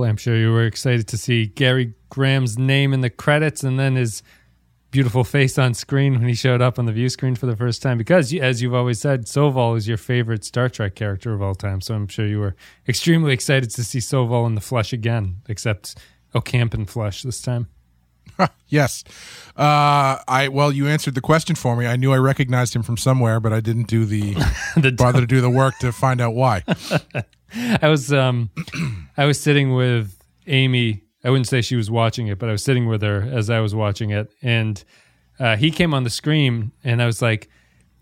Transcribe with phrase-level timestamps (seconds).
[0.00, 3.78] Buckley, I'm sure you were excited to see Gary Graham's name in the credits and
[3.78, 4.22] then his
[4.90, 7.82] beautiful face on screen when he showed up on the view screen for the first
[7.82, 7.98] time.
[7.98, 11.82] Because, as you've always said, Soval is your favorite Star Trek character of all time.
[11.82, 12.56] So I'm sure you were
[12.88, 15.98] extremely excited to see Soval in the flesh again, except
[16.34, 17.68] Ocampan flesh this time.
[18.68, 19.04] yes.
[19.54, 21.86] Uh, I well, you answered the question for me.
[21.86, 24.32] I knew I recognized him from somewhere, but I didn't do the,
[24.78, 26.64] the bother to do the work to find out why.
[27.54, 28.50] I was um,
[29.16, 30.16] I was sitting with
[30.46, 31.02] Amy.
[31.24, 33.60] I wouldn't say she was watching it, but I was sitting with her as I
[33.60, 34.82] was watching it, and
[35.38, 37.48] uh, he came on the screen, and I was like,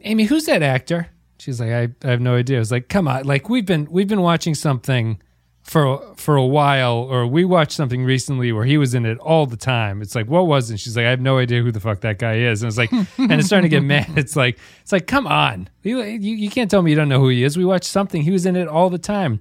[0.01, 3.09] "Amy, who's that actor?" She's like, I, I have no idea." I was like, "Come
[3.09, 5.21] on, like we've been we've been watching something."
[5.69, 9.45] For for a while, or we watched something recently where he was in it all
[9.45, 10.01] the time.
[10.01, 10.81] It's like, what was it?
[10.81, 12.63] She's like, I have no idea who the fuck that guy is.
[12.63, 14.17] And it's like, and it's starting to get mad.
[14.17, 17.21] It's like, it's like, come on, you, you, you can't tell me you don't know
[17.21, 17.59] who he is.
[17.59, 18.23] We watched something.
[18.23, 19.33] He was in it all the time.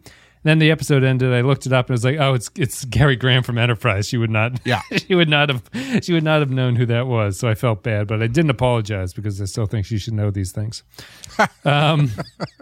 [0.44, 1.34] And then the episode ended.
[1.34, 4.06] I looked it up and I was like, oh, it's it's Gary Graham from Enterprise.
[4.06, 5.64] She would not, yeah, she would not have,
[6.04, 7.40] she would not have known who that was.
[7.40, 10.30] So I felt bad, but I didn't apologize because I still think she should know
[10.30, 10.84] these things.
[11.64, 12.12] um,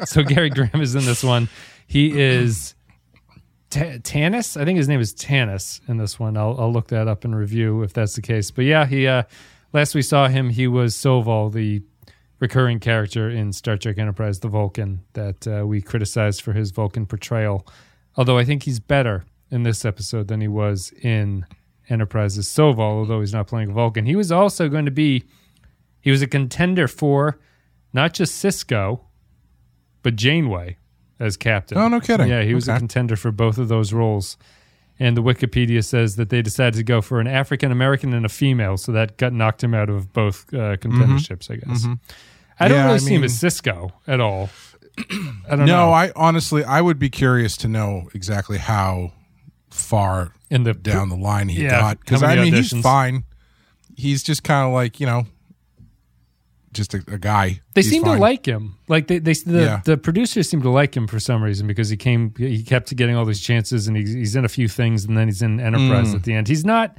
[0.03, 1.49] so Gary Graham is in this one.
[1.87, 2.74] He is
[3.69, 4.59] T- Tanis.
[4.59, 6.37] I think his name is Tanis in this one.
[6.37, 8.51] I'll, I'll look that up and review if that's the case.
[8.51, 9.23] But yeah, he uh,
[9.73, 11.81] last we saw him, he was Soval, the
[12.39, 17.05] recurring character in Star Trek Enterprise, the Vulcan that uh, we criticized for his Vulcan
[17.05, 17.65] portrayal.
[18.17, 21.45] Although I think he's better in this episode than he was in
[21.89, 24.05] Enterprise's Soval, although he's not playing Vulcan.
[24.05, 25.23] He was also going to be,
[26.01, 27.39] he was a contender for
[27.93, 29.01] not just Sisko,
[30.01, 30.77] but Janeway
[31.19, 31.77] as captain.
[31.77, 32.27] Oh, no kidding.
[32.27, 32.75] Yeah, he was okay.
[32.75, 34.37] a contender for both of those roles.
[34.97, 38.29] And the Wikipedia says that they decided to go for an African American and a
[38.29, 41.53] female, so that got knocked him out of both uh, contenderships, mm-hmm.
[41.53, 41.83] I guess.
[41.83, 41.93] Mm-hmm.
[42.59, 44.49] I don't yeah, really I see mean, him as Sisko at all.
[44.97, 45.03] I
[45.49, 45.65] don't know.
[45.65, 45.91] no, know.
[45.91, 49.11] I honestly, I would be curious to know exactly how
[49.69, 52.73] far in the down the line he yeah, got because I mean auditions?
[52.75, 53.23] he's fine.
[53.97, 55.25] He's just kind of like you know
[56.75, 57.61] just a, a guy.
[57.73, 58.15] They He's seem fine.
[58.15, 58.77] to like him.
[58.87, 59.81] Like they, they the, yeah.
[59.83, 63.15] the producers seem to like him for some reason because he came, he kept getting
[63.15, 66.11] all these chances, and he's, he's in a few things, and then he's in Enterprise
[66.11, 66.15] mm.
[66.15, 66.47] at the end.
[66.47, 66.97] He's not.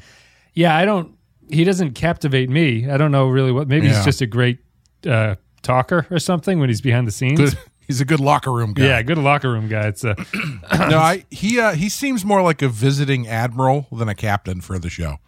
[0.55, 1.15] Yeah, I don't.
[1.49, 2.91] He doesn't captivate me.
[2.91, 3.69] I don't know really what.
[3.69, 3.95] Maybe yeah.
[3.95, 4.59] he's just a great
[5.07, 7.39] uh, talker or something when he's behind the scenes.
[7.39, 7.59] Good.
[7.87, 8.87] He's a good locker room guy.
[8.87, 9.87] Yeah, good locker room guy.
[9.87, 10.17] It's a
[10.73, 10.99] no.
[10.99, 14.91] I he uh, he seems more like a visiting admiral than a captain for the
[14.91, 15.19] show.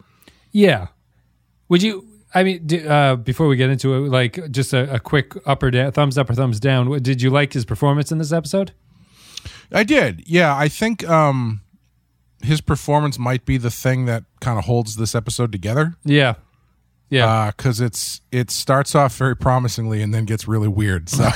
[0.51, 0.87] Yeah.
[1.69, 5.33] Would you I mean, uh, before we get into it, like just a, a quick
[5.47, 6.91] up or down, thumbs up or thumbs down.
[7.01, 8.73] Did you like his performance in this episode?
[9.71, 10.23] I did.
[10.27, 11.61] Yeah, I think um,
[12.41, 15.95] his performance might be the thing that kind of holds this episode together.
[16.03, 16.35] Yeah,
[17.09, 21.09] yeah, because uh, it's it starts off very promisingly and then gets really weird.
[21.09, 21.29] So,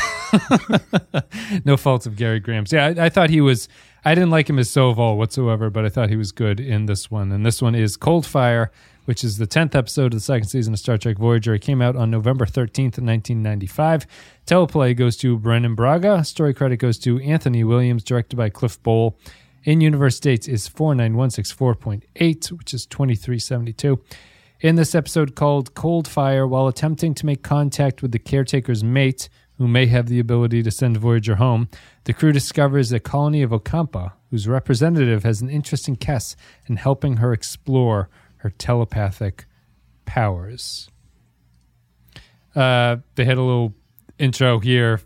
[1.66, 2.72] no faults of Gary Graham's.
[2.72, 3.68] Yeah, I, I, thought he was.
[4.06, 7.10] I didn't like him as Soval whatsoever, but I thought he was good in this
[7.10, 7.31] one.
[7.31, 8.72] And this one is Cold Fire
[9.06, 11.53] which is the 10th episode of the second season of Star Trek Voyager.
[11.53, 14.08] It came out on November 13th, 1995.
[14.46, 16.24] Teleplay goes to Brannon Braga.
[16.24, 19.18] Story credit goes to Anthony Williams, directed by Cliff Bole.
[19.63, 24.02] In universe dates is 49164.8, which is 2372.
[24.59, 29.30] In this episode called Cold Fire, while attempting to make contact with the caretaker's mate,
[29.58, 31.69] who may have the ability to send Voyager home,
[32.06, 36.36] the crew discovers a colony of Ocampa, whose representative has an interest in Kes
[36.68, 38.09] in helping her explore
[38.44, 39.46] her telepathic
[40.06, 40.90] powers.
[42.54, 43.74] Uh, they had a little
[44.20, 45.00] intro here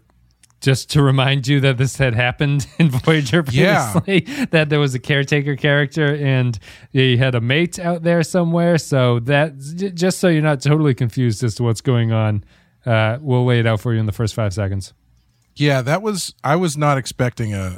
[0.60, 4.26] just to remind you that this had happened in Voyager previously.
[4.28, 4.46] Yeah.
[4.52, 6.58] that there was a caretaker character and
[6.92, 8.80] he had a mate out there somewhere.
[8.80, 9.56] So that
[9.94, 12.44] just so you're not totally confused as to what's going on,
[12.88, 14.94] uh, we'll lay it out for you in the first five seconds.
[15.56, 17.78] Yeah, that was I was not expecting a.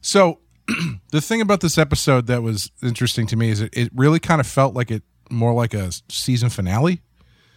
[0.00, 0.38] So
[1.10, 4.40] the thing about this episode that was interesting to me is it, it really kind
[4.40, 7.00] of felt like it more like a season finale.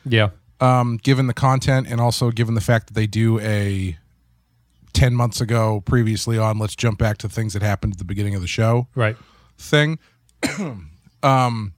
[0.05, 0.29] Yeah.
[0.61, 3.97] Um, given the content and also given the fact that they do a
[4.93, 8.33] 10 months ago previously on let's jump back to things that happened at the beginning
[8.33, 9.17] of the show right
[9.57, 9.99] thing
[11.21, 11.73] um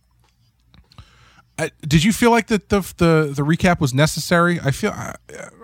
[1.58, 5.16] I, did you feel like that the, the the recap was necessary i feel I,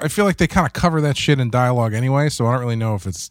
[0.02, 2.62] I feel like they kind of cover that shit in dialogue anyway so i don't
[2.62, 3.30] really know if it's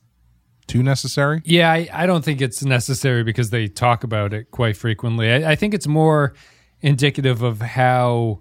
[0.67, 1.43] too necessary?
[1.45, 5.31] Yeah, I, I, don't think it's necessary because they talk about it quite frequently.
[5.31, 6.35] I, I think it's more
[6.81, 8.41] indicative of how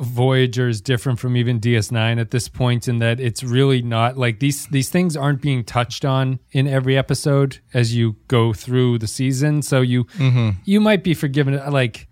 [0.00, 4.40] Voyager is different from even DS9 at this point in that it's really not like
[4.40, 9.06] these these things aren't being touched on in every episode as you go through the
[9.06, 9.62] season.
[9.62, 10.50] So you mm-hmm.
[10.64, 12.08] you might be forgiven like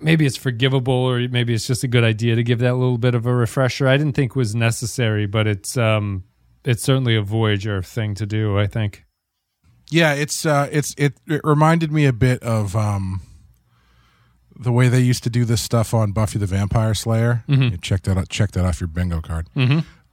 [0.00, 3.14] maybe it's forgivable or maybe it's just a good idea to give that little bit
[3.14, 3.86] of a refresher.
[3.86, 6.24] I didn't think it was necessary, but it's um
[6.68, 8.58] it's certainly a Voyager thing to do.
[8.58, 9.04] I think.
[9.90, 13.22] Yeah, it's uh, it's it, it reminded me a bit of um,
[14.54, 17.44] the way they used to do this stuff on Buffy the Vampire Slayer.
[17.70, 19.48] You check that out, check that off your bingo card.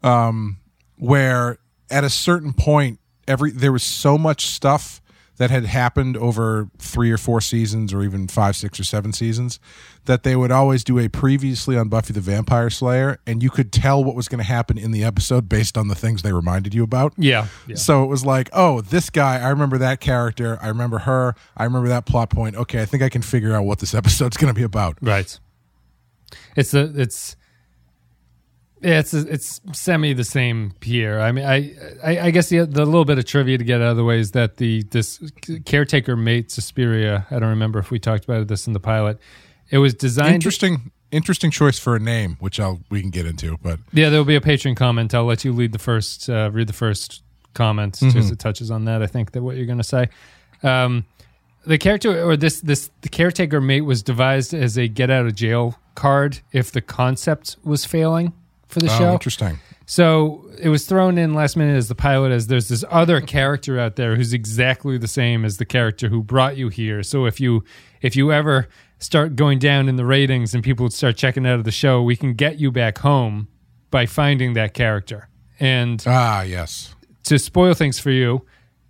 [0.02, 0.58] Um,
[0.98, 1.58] where
[1.90, 5.02] at a certain point, every there was so much stuff
[5.38, 9.60] that had happened over three or four seasons, or even five, six, or seven seasons,
[10.06, 13.72] that they would always do a previously on Buffy the Vampire Slayer, and you could
[13.72, 16.74] tell what was going to happen in the episode based on the things they reminded
[16.74, 17.14] you about.
[17.18, 17.48] Yeah.
[17.68, 17.76] yeah.
[17.76, 20.58] So it was like, oh, this guy, I remember that character.
[20.62, 21.36] I remember her.
[21.58, 22.56] I remember that plot point.
[22.56, 24.98] Okay, I think I can figure out what this episode's going to be about.
[25.02, 25.38] Right.
[26.56, 27.36] It's a it's
[28.86, 31.20] yeah, it's it's semi the same here.
[31.20, 31.74] I mean, I
[32.04, 34.20] I, I guess the the little bit of trivia to get out of the way
[34.20, 35.20] is that the this
[35.66, 37.26] caretaker mate Suspiria.
[37.32, 39.20] I don't remember if we talked about this in the pilot.
[39.72, 40.36] It was designed.
[40.36, 43.58] Interesting, interesting choice for a name, which I'll we can get into.
[43.58, 45.16] But Yeah, there will be a patron comment.
[45.16, 47.24] I'll let you lead the first, uh, read the first
[47.56, 49.02] comment because it touches on that.
[49.02, 50.10] I think that what you're going to say.
[50.62, 51.06] Um,
[51.66, 55.34] the character or this this the caretaker mate was devised as a get out of
[55.34, 58.32] jail card if the concept was failing
[58.68, 59.14] for the oh, show.
[59.14, 59.60] interesting.
[59.86, 63.80] So it was thrown in last minute as the pilot as there's this other character
[63.80, 67.04] out there who's exactly the same as the character who brought you here.
[67.04, 67.64] So if you
[68.02, 68.68] if you ever
[69.00, 72.16] start going down in the ratings and people start checking out of the show, we
[72.16, 73.48] can get you back home
[73.92, 75.30] by finding that character.
[75.60, 76.96] And Ah, yes.
[77.26, 78.46] to spoil things for you,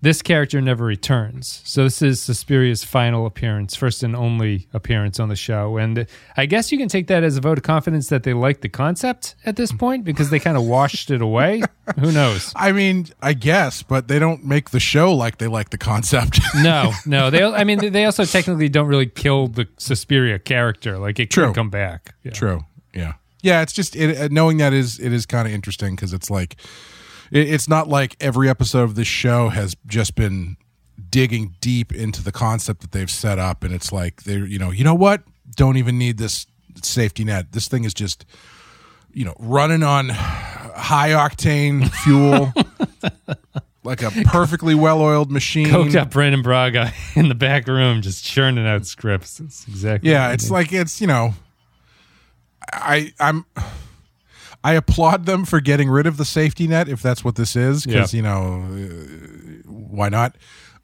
[0.05, 1.63] this character never returns.
[1.65, 5.77] So this is Suspiria's final appearance, first and only appearance on the show.
[5.77, 6.05] And
[6.37, 8.69] I guess you can take that as a vote of confidence that they like the
[8.69, 11.63] concept at this point because they kind of washed it away.
[11.99, 12.53] Who knows?
[12.55, 16.39] I mean, I guess, but they don't make the show like they like the concept.
[16.55, 17.29] No, no.
[17.29, 20.97] They, I mean, they also technically don't really kill the Suspiria character.
[20.97, 21.45] Like it True.
[21.45, 22.13] can come back.
[22.23, 22.31] Yeah.
[22.31, 22.61] True.
[22.93, 23.13] Yeah.
[23.41, 23.61] Yeah.
[23.61, 26.55] It's just it, uh, knowing that is it is kind of interesting because it's like
[27.31, 30.57] it, it's not like every episode of this show has just been
[31.09, 34.71] digging deep into the concept that they've set up, and it's like they're you know
[34.71, 35.23] you know what
[35.55, 36.47] don't even need this
[36.83, 37.51] safety net.
[37.51, 38.25] This thing is just
[39.13, 42.53] you know running on high octane fuel.
[43.85, 45.67] Like a perfectly well-oiled machine.
[45.67, 49.39] Coked up Brannon Braga in the back room, just churning out scripts.
[49.39, 50.09] It's exactly.
[50.09, 51.35] Yeah, it's it like it's you know,
[52.73, 53.45] I I'm
[54.65, 57.85] I applaud them for getting rid of the safety net if that's what this is
[57.85, 58.17] because Yeah.
[58.17, 60.35] you know uh, why not?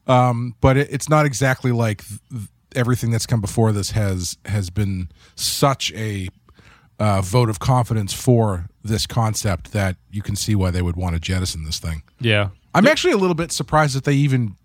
[0.08, 2.44] Um, but it, it's not exactly like th-
[2.76, 6.30] everything that's come before this has has been such a
[7.00, 11.16] uh, vote of confidence for this concept that you can see why they would want
[11.16, 12.04] to jettison this thing.
[12.20, 12.50] Yeah.
[12.76, 14.56] I'm actually a little bit surprised that they even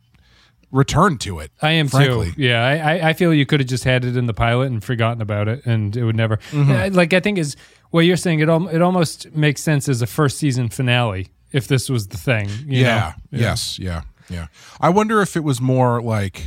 [0.73, 1.51] returned to it.
[1.63, 2.33] I am frankly.
[2.33, 2.43] too.
[2.43, 5.23] Yeah, I, I- feel you could have just had it in the pilot and forgotten
[5.23, 6.37] about it, and it would never.
[6.51, 6.95] Mm-hmm.
[6.95, 7.57] Like I think is
[7.91, 8.41] what you're saying.
[8.41, 12.17] It al- it almost makes sense as a first season finale if this was the
[12.19, 12.49] thing.
[12.67, 13.39] you yeah, know?
[13.39, 13.79] Yes.
[13.79, 14.03] Yeah.
[14.29, 14.49] Yeah.
[14.81, 16.43] I wonder if it was more like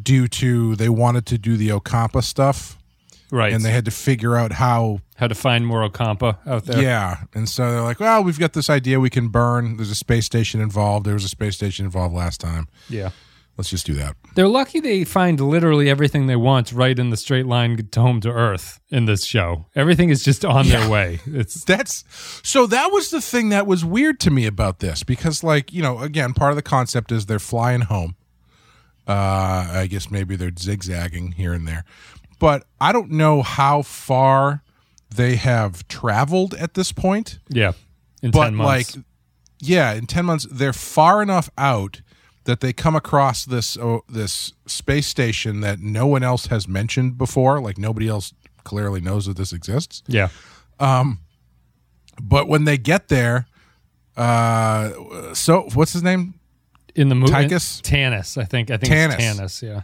[0.00, 2.78] due to they wanted to do the Ocampa stuff
[3.30, 3.52] Right.
[3.52, 5.00] and they had to figure out how.
[5.20, 6.80] How to find more Ocampa out there.
[6.82, 7.24] Yeah.
[7.34, 9.76] And so they're like, well, we've got this idea we can burn.
[9.76, 11.04] There's a space station involved.
[11.04, 12.68] There was a space station involved last time.
[12.88, 13.10] Yeah.
[13.58, 14.16] Let's just do that.
[14.34, 18.22] They're lucky they find literally everything they want right in the straight line to home
[18.22, 19.66] to Earth in this show.
[19.76, 21.20] Everything is just on their way.
[21.26, 22.02] It's That's
[22.42, 25.82] so that was the thing that was weird to me about this because like, you
[25.82, 28.16] know, again, part of the concept is they're flying home.
[29.06, 31.84] Uh I guess maybe they're zigzagging here and there.
[32.38, 34.62] But I don't know how far
[35.14, 37.38] they have traveled at this point.
[37.48, 37.72] yeah.
[38.22, 38.96] In But ten months.
[38.96, 39.04] like
[39.62, 42.00] yeah, in 10 months they're far enough out
[42.44, 47.16] that they come across this oh, this space station that no one else has mentioned
[47.18, 48.32] before, like nobody else
[48.64, 50.02] clearly knows that this exists.
[50.06, 50.28] yeah.
[50.78, 51.18] Um
[52.20, 53.46] But when they get there,
[54.16, 54.90] uh,
[55.34, 56.34] so what's his name?
[56.94, 57.80] In the movie, Tychus?
[57.82, 58.70] Tanis, I think.
[58.70, 59.14] I think Tanis.
[59.14, 59.62] it's Tanis.
[59.62, 59.82] Yeah.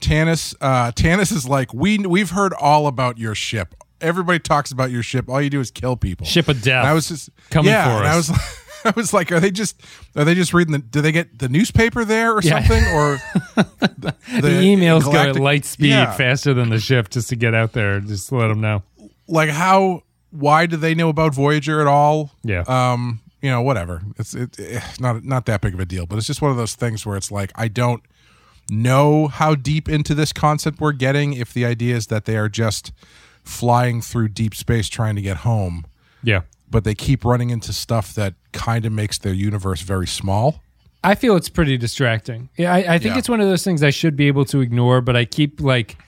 [0.00, 0.54] Tanis.
[0.60, 3.74] Uh, Tanis is like we we've heard all about your ship.
[4.04, 5.28] Everybody talks about your ship.
[5.28, 6.26] All you do is kill people.
[6.26, 6.80] Ship of death.
[6.82, 8.28] And I was just Coming yeah, for and I us.
[8.30, 8.38] was
[8.86, 9.80] I was like, are they just
[10.14, 10.78] are they just reading the?
[10.78, 12.60] Do they get the newspaper there or Yeah.
[12.62, 13.18] something or
[13.98, 16.12] the, the emails go at light speed Yeah.
[16.12, 18.00] faster than the ship just to get out there.
[18.00, 18.82] Just to let them know.
[19.26, 20.02] Like how?
[20.30, 22.32] Why do they know about Voyager at all?
[22.42, 22.64] Yeah.
[22.68, 26.16] um you know whatever it's it, eh, not not that big of a deal but
[26.16, 28.02] it's just one of those things where it's like i don't
[28.70, 32.48] know how deep into this concept we're getting if the idea is that they are
[32.48, 32.90] just
[33.44, 35.84] flying through deep space trying to get home
[36.22, 36.40] yeah.
[36.70, 40.60] but they keep running into stuff that kind of makes their universe very small
[41.06, 42.48] I feel it's pretty distracting.
[42.56, 43.18] Yeah, I, I think Yeah.
[43.18, 45.98] it's one of those things I should be able to ignore, but I keep like,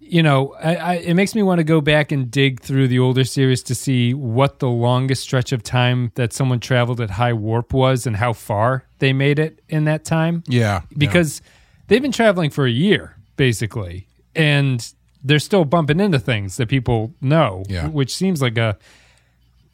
[0.00, 2.98] you know, I, I, it makes me want to go back and dig through the
[2.98, 7.34] older series to see what the longest stretch of time that someone traveled at high
[7.34, 10.42] warp was and how far they made it in that time.
[10.46, 11.42] Yeah, because
[11.88, 14.90] they've been traveling for a year basically, and
[15.24, 17.64] they're still bumping into things that people know.
[17.68, 17.88] Yeah.
[17.88, 18.76] which seems like a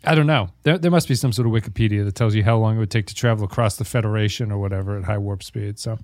[0.02, 0.48] I don't know.
[0.62, 2.90] There, there must be some sort of Wikipedia that tells you how long it would
[2.90, 5.78] take to travel across the Federation or whatever at high warp speed.
[5.78, 5.98] So,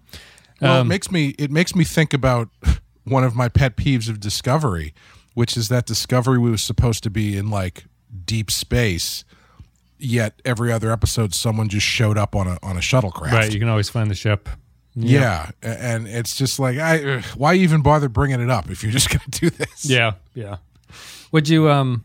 [0.60, 2.50] Well, Um, it makes me it makes me think about
[3.04, 4.92] one of my pet peeves of Discovery,
[5.34, 7.84] which is that Discovery was supposed to be in like
[8.26, 9.24] deep space,
[9.98, 13.32] yet every other episode someone just showed up on a on a shuttlecraft.
[13.32, 14.48] right, you can always find the ship.
[14.98, 18.92] Yeah, a- and it's just like I why even bother bringing it up if you're
[19.00, 19.84] just going to do this?
[19.84, 20.56] Yeah, yeah.
[21.32, 22.04] Would you um?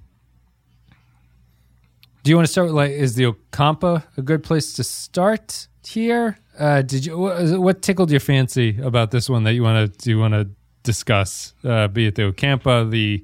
[2.23, 5.67] Do you want to start with like is the Ocampa a good place to start
[5.85, 6.37] here?
[6.59, 9.97] Uh, did you what, what tickled your fancy about this one that you want to
[10.03, 10.49] do you want to
[10.83, 11.53] discuss?
[11.63, 13.23] Uh, be it the Ocampa, the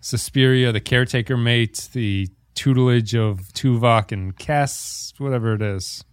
[0.00, 6.04] Suspiria, the caretaker mate, the tutelage of Tuvok and Cass, whatever it is.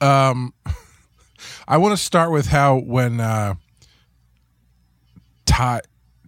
[0.00, 0.54] Um,
[1.66, 3.54] I want to start with how when uh,
[5.44, 5.80] Ty,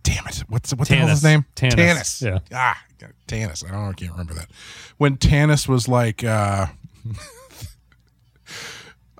[0.02, 1.44] damn it, what's what the hell is his name?
[1.54, 2.38] Tanis, yeah.
[2.52, 2.82] ah,
[3.26, 3.66] Tanis.
[3.66, 3.90] I don't know.
[3.90, 4.50] I can't remember that.
[4.96, 6.66] When Tanis was like, uh,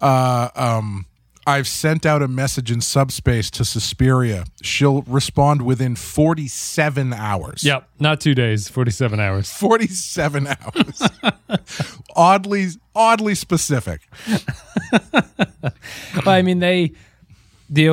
[0.01, 1.07] uh, um.
[1.49, 4.45] I've sent out a message in subspace to Suspiria.
[4.63, 7.65] She'll respond within 47 hours.
[7.65, 9.51] Yep, not two days, forty-seven hours.
[9.51, 11.03] 47 hours.
[12.15, 14.03] oddly oddly specific.
[15.13, 15.73] well,
[16.27, 16.93] I mean, they
[17.71, 17.87] the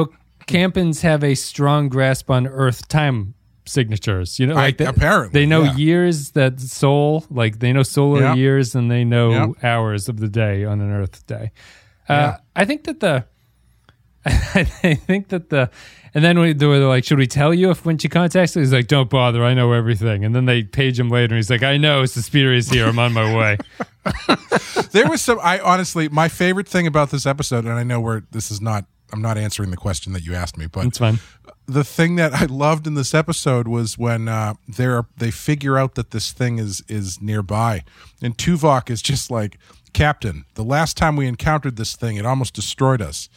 [0.47, 3.33] Ocampans have a strong grasp on Earth time
[3.65, 4.39] signatures.
[4.39, 5.75] You know, I- like they, apparently, they know yeah.
[5.75, 8.37] years that Sol, like they know solar Yep.
[8.37, 9.63] years, and they know Yep.
[9.63, 11.51] hours of the day on an Earth day.
[12.07, 12.37] Uh, Yeah.
[12.55, 13.25] I think that the,
[14.83, 15.69] I think that the,
[16.13, 18.51] and then we, they were like, should we tell you if when she contacts?
[18.57, 18.61] us?
[18.61, 20.23] He's like, don't bother, I know everything.
[20.25, 23.13] And then they page him later, and he's like, I know, Suspiria's here, I'm on
[23.13, 23.57] my way.
[24.91, 28.23] There was some I honestly my favorite thing about this episode and I know where
[28.31, 31.19] this is not I'm not answering the question that you asked me, but It's fine.
[31.65, 35.95] the thing that I loved in this episode was when uh, they're they figure out
[35.95, 37.83] that this thing is is nearby,
[38.21, 39.57] and Tuvok is just like,
[39.93, 43.27] Captain, the last time we encountered this thing, it almost destroyed us.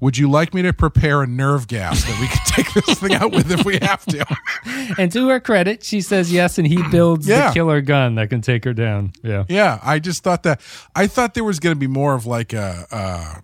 [0.00, 3.14] Would you like me to prepare a nerve gas that we can take this thing
[3.14, 4.24] out with if we have to?
[4.98, 7.48] And to her credit, she says yes, and he builds Yeah.
[7.48, 9.12] the killer gun that can take her down.
[9.22, 9.44] Yeah.
[9.48, 10.60] Yeah, I just thought that
[10.96, 12.86] I thought there was going to be more of like a.
[12.90, 13.34] Uh,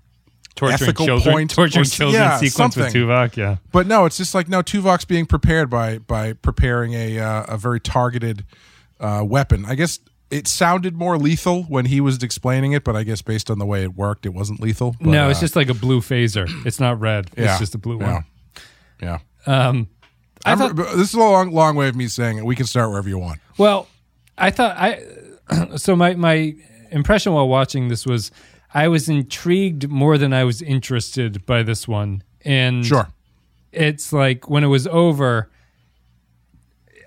[0.54, 2.90] torturing ethical children, point torturing or- children yeah, sequence with.
[2.90, 3.36] Tuvok.
[3.36, 4.62] Yeah, But no, it's just like no.
[4.62, 8.46] Tuvok's being prepared by by preparing a uh, a very targeted
[8.98, 9.66] uh, weapon.
[9.66, 13.50] I guess it sounded more lethal when he was explaining it, but I guess based
[13.50, 14.96] on the way it worked, it wasn't lethal.
[15.00, 16.46] But, no, it's uh, just like a blue phaser.
[16.66, 17.30] It's not red.
[17.36, 18.24] yeah, It's just a blue yeah, one.
[19.00, 19.18] Yeah.
[19.46, 19.88] Um,
[20.44, 22.44] I I'm- thought, this is a long long way of me saying it.
[22.44, 23.40] We can start wherever you want.
[23.58, 23.86] well,
[24.38, 25.02] I thought I.
[25.76, 26.56] So my my
[26.90, 28.32] impression while watching this was
[28.74, 33.06] I was intrigued more than I was interested by this one, and Sure.
[33.70, 35.48] it's like when it was over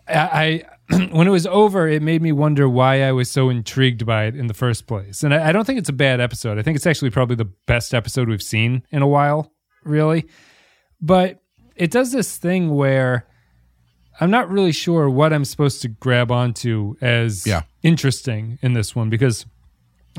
[0.08, 0.64] i, I
[1.12, 4.36] when it was over it made me wonder why i was so intrigued by it
[4.36, 6.76] in the first place and I, I don't think it's a bad episode i think
[6.76, 9.52] it's actually probably the best episode we've seen in a while
[9.84, 10.26] really
[11.02, 11.42] but
[11.76, 13.28] it does this thing where
[14.20, 17.62] i'm not really sure what i'm supposed to grab onto as Yeah.
[17.84, 19.46] interesting in this one because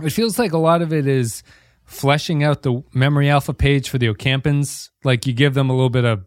[0.02, 1.42] it feels like a lot of it is
[1.84, 4.90] fleshing out the memory alpha page for the Ocampans.
[5.02, 6.24] Like you give them a little bit of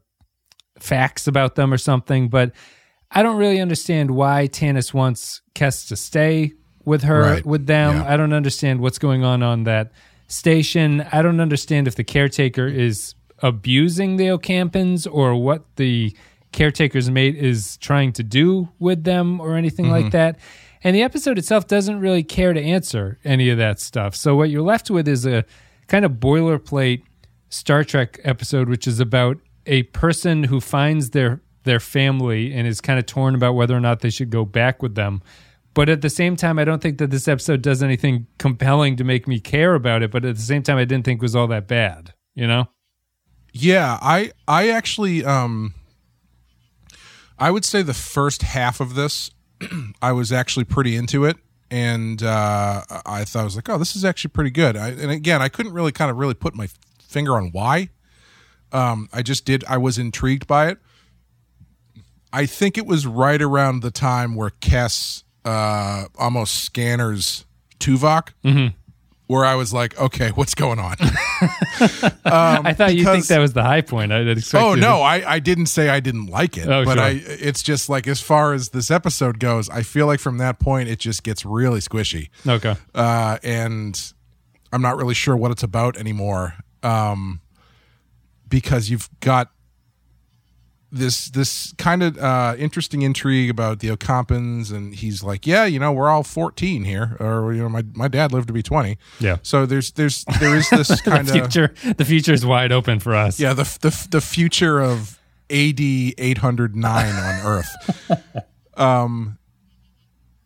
[0.78, 2.52] facts about them or something, but
[3.14, 6.54] I don't really understand why Tanis wants Kes to stay
[6.84, 7.46] with her, Right.
[7.46, 7.98] with them.
[7.98, 8.14] Yeah.
[8.14, 9.92] I don't understand what's going on on that
[10.28, 11.06] station.
[11.12, 16.16] I don't understand if the caretaker is abusing the Ocampans or what the
[16.52, 20.12] caretaker's mate is trying to do with them or anything like mm-hmm.
[20.12, 20.40] that.
[20.84, 24.16] And the episode itself doesn't really care to answer any of that stuff.
[24.16, 25.46] So what you're left with is a
[25.88, 27.04] kind of boilerplate
[27.50, 32.82] Star Trek episode, which is about a person who finds their their family and is
[32.82, 35.22] kind of torn about whether or not they should go back with them.
[35.74, 39.04] But at the same time, I don't think that this episode does anything compelling to
[39.04, 40.12] make me care about it.
[40.12, 42.14] But at the same time, I didn't think it was all that bad.
[42.36, 42.68] You know?
[43.54, 45.76] Yeah, I I actually um
[47.38, 49.30] I would say the first half of this
[50.02, 51.38] I was actually pretty into it
[51.70, 55.12] and uh I thought I was like, "Oh, this is actually pretty good." I, and
[55.12, 56.68] again, I couldn't really kind of really put my
[57.00, 57.90] finger on why.
[58.72, 60.80] Um I just did I was intrigued by it.
[62.34, 67.46] I think it was right around the time where Kes uh almost scanners
[67.80, 68.30] Tuvok.
[69.28, 70.96] where I was like, okay, what's going on?
[72.26, 74.12] I thought you think that was the high point.
[74.12, 76.96] I expect oh to- no, I, I didn't say I didn't like it, Oh, but
[76.96, 77.04] sure.
[77.04, 80.60] I it's just like as far as this episode goes, I feel like from that
[80.60, 82.76] point it just gets really squishy, Okay.
[82.96, 84.14] uh, and
[84.72, 87.42] I'm not really sure what it's about anymore, um,
[88.48, 89.52] because you've got
[90.94, 95.80] this this kind of uh, interesting intrigue about the Ocampans, and he's like, yeah, you
[95.80, 98.98] know, we're all 14 here, or you know, my my dad lived to be 20,
[99.20, 99.38] Yeah.
[99.42, 103.00] so there's there's there is this kind The of future, the future is wide open
[103.00, 103.40] for us.
[103.40, 105.20] yeah the the the future of
[105.50, 107.76] AD 809 on Earth.
[108.78, 109.38] Um,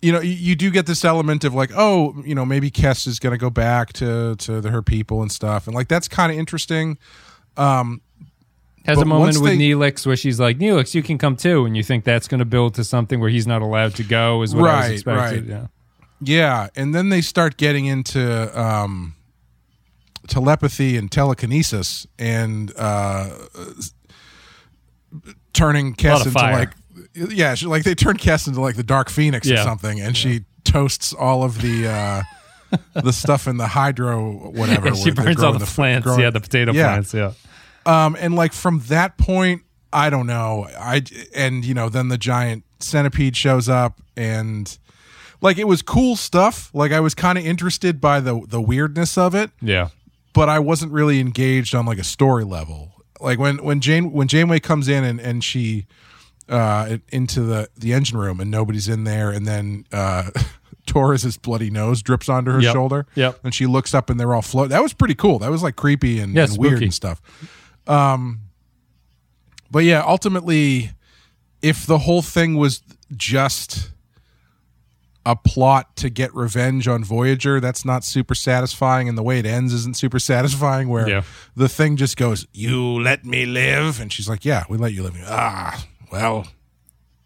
[0.01, 3.07] you know, you, you do get this element of like, oh, you know, maybe Kes
[3.07, 6.07] is going to go back to to the, her people and stuff, and like that's
[6.07, 6.97] kind of interesting.
[8.87, 11.65] Has But a moment with they- Neelix where she's like, "Neelix, you can come too,"
[11.65, 14.41] and you think that's going to build to something where he's not allowed to go.
[14.41, 15.49] Is what I was Right, expecting.
[15.49, 15.49] right.
[15.49, 15.67] Yeah.
[16.19, 19.13] Yeah, and then they start getting into um,
[20.27, 23.29] telepathy and telekinesis and uh,
[25.53, 26.69] turning Kes into like
[27.13, 30.45] yeah, she, like they turn Kes into like the Dark Phoenix or something, and she
[30.63, 32.23] toasts all of the uh,
[33.01, 34.91] the stuff in the hydro whatever.
[34.95, 36.05] She burns all growing the plants.
[36.05, 36.87] growing- yeah, the potato Yeah.
[36.93, 37.13] plants.
[37.13, 37.31] Yeah.
[37.87, 39.61] Um, and like from that point,
[39.93, 40.67] I don't know.
[40.77, 41.01] I
[41.35, 44.77] and you know then the giant centipede shows up and
[45.41, 46.69] like it was cool stuff.
[46.73, 49.89] Like I was kind of interested by the the weirdness of it, Yeah.
[50.33, 52.91] but I wasn't really engaged on like a story level.
[53.19, 55.85] Like when when Jane when Janeway comes in and and she
[56.49, 60.29] uh into the the engine room and nobody's in there, and then uh
[60.85, 62.73] Torres's bloody nose drips onto her Yep.
[62.73, 63.05] shoulder.
[63.15, 63.39] Yep.
[63.43, 64.69] and she looks up and they're all float.
[64.69, 65.39] That was pretty cool.
[65.39, 67.21] That was like creepy and, Yeah, and weird and stuff.
[67.89, 68.39] Um,
[69.71, 70.91] but yeah, ultimately,
[71.61, 72.81] if the whole thing was
[73.15, 73.91] just
[75.25, 79.45] a plot to get revenge on Voyager, that's not super satisfying, and the way it
[79.45, 80.87] ends isn't super satisfying.
[80.87, 81.23] Where Yeah.
[81.55, 85.03] the thing just goes, "You let me live," and she's like, "Yeah, we let you
[85.03, 86.47] live." Ah, well,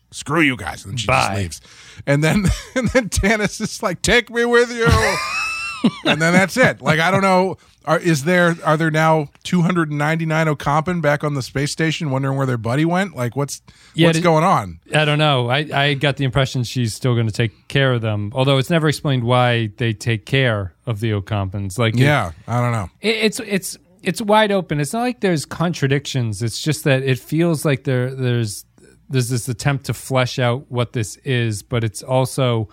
[0.09, 1.61] screw you guys, and she just leaves.
[2.07, 4.87] And then and then Tanis is like, "Take me with you,"
[6.11, 6.81] and then that's it.
[6.81, 7.57] Like I don't know.
[7.85, 12.45] Are, is there are there now 299 Ocampan back on the space station wondering where
[12.45, 13.15] their buddy went?
[13.15, 13.61] Like what's
[13.95, 14.79] Yeah, what's did- going on?
[14.93, 15.49] I don't know.
[15.49, 18.69] I, I got the impression she's still going to take care of them, although it's
[18.69, 21.79] never explained why they take care of the Ocampans.
[21.79, 22.89] Like, it- Yeah, I don't know.
[23.01, 24.79] it, it's it's it's wide open.
[24.79, 26.41] It's not like there's contradictions.
[26.43, 28.65] It's just that it feels like there there's
[29.09, 32.69] there's this attempt to flesh out what this is, but it's also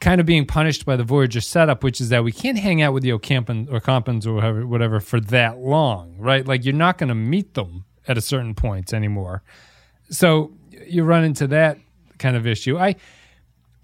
[0.00, 2.92] kind of being punished by the Voyager setup, which is that we can't hang out
[2.92, 6.46] with the Ocampan or Compans or whatever, whatever for that long, right?
[6.46, 9.42] Like you're not going to meet them at a certain point anymore.
[10.10, 10.52] So
[10.86, 11.78] you run into that
[12.18, 12.78] kind of issue.
[12.78, 12.96] I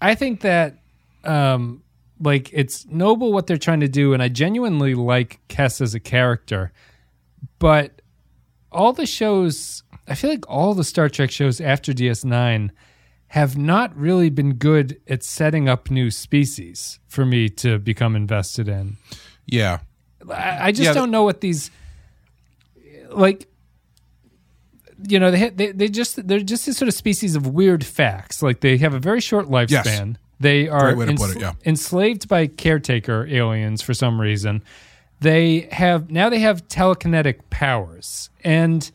[0.01, 0.77] I think that
[1.23, 1.83] um
[2.19, 5.99] like it's noble what they're trying to do and I genuinely like Kess as a
[5.99, 6.71] character.
[7.59, 8.01] But
[8.71, 12.71] all the shows I feel like all the Star Trek shows after DS9
[13.31, 18.67] have not really been good at setting up new species for me to become invested
[18.67, 18.97] in.
[19.45, 19.79] Yeah.
[20.29, 21.71] I, I just Yeah, don't know what these
[23.09, 23.47] like.
[25.07, 28.43] You know, they, they they just they're just this sort of species of weird facts.
[28.43, 30.17] Like they have a very short lifespan.
[30.41, 31.53] They are Great way to put it, yeah.
[31.65, 34.61] enslaved by caretaker aliens for some reason.
[35.21, 38.91] They have now they have telekinetic powers, and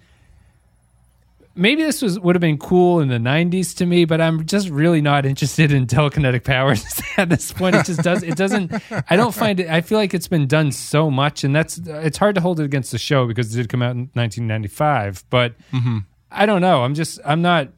[1.56, 4.68] maybe this was would have been cool in the 90s to me but i'm just
[4.68, 6.84] really not interested in telekinetic powers
[7.16, 7.74] at this point.
[7.74, 8.72] It just does it doesn't
[9.10, 12.18] i don't find it i feel like it's been done so much and that's it's
[12.18, 15.54] hard to hold it against the show because it did come out in 1995 but
[15.72, 15.98] mm-hmm.
[16.30, 16.84] i don't know.
[16.84, 17.68] I'm just i'm not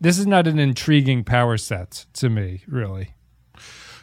[0.00, 3.14] this is not an intriguing power set to me really.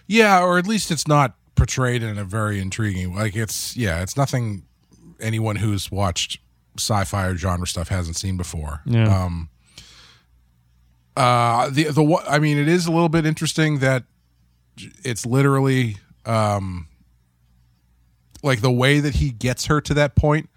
[0.07, 4.17] Yeah, or at least it's not portrayed in a very intriguing like it's yeah, it's
[4.17, 4.63] nothing
[5.19, 6.39] anyone who's watched
[6.77, 8.81] sci-fi or genre stuff hasn't seen before.
[8.85, 9.23] Yeah.
[9.25, 9.49] Um
[11.17, 14.03] uh the the I mean it is a little bit interesting that
[15.03, 16.87] it's literally um
[18.43, 20.49] like the way that he gets her to that point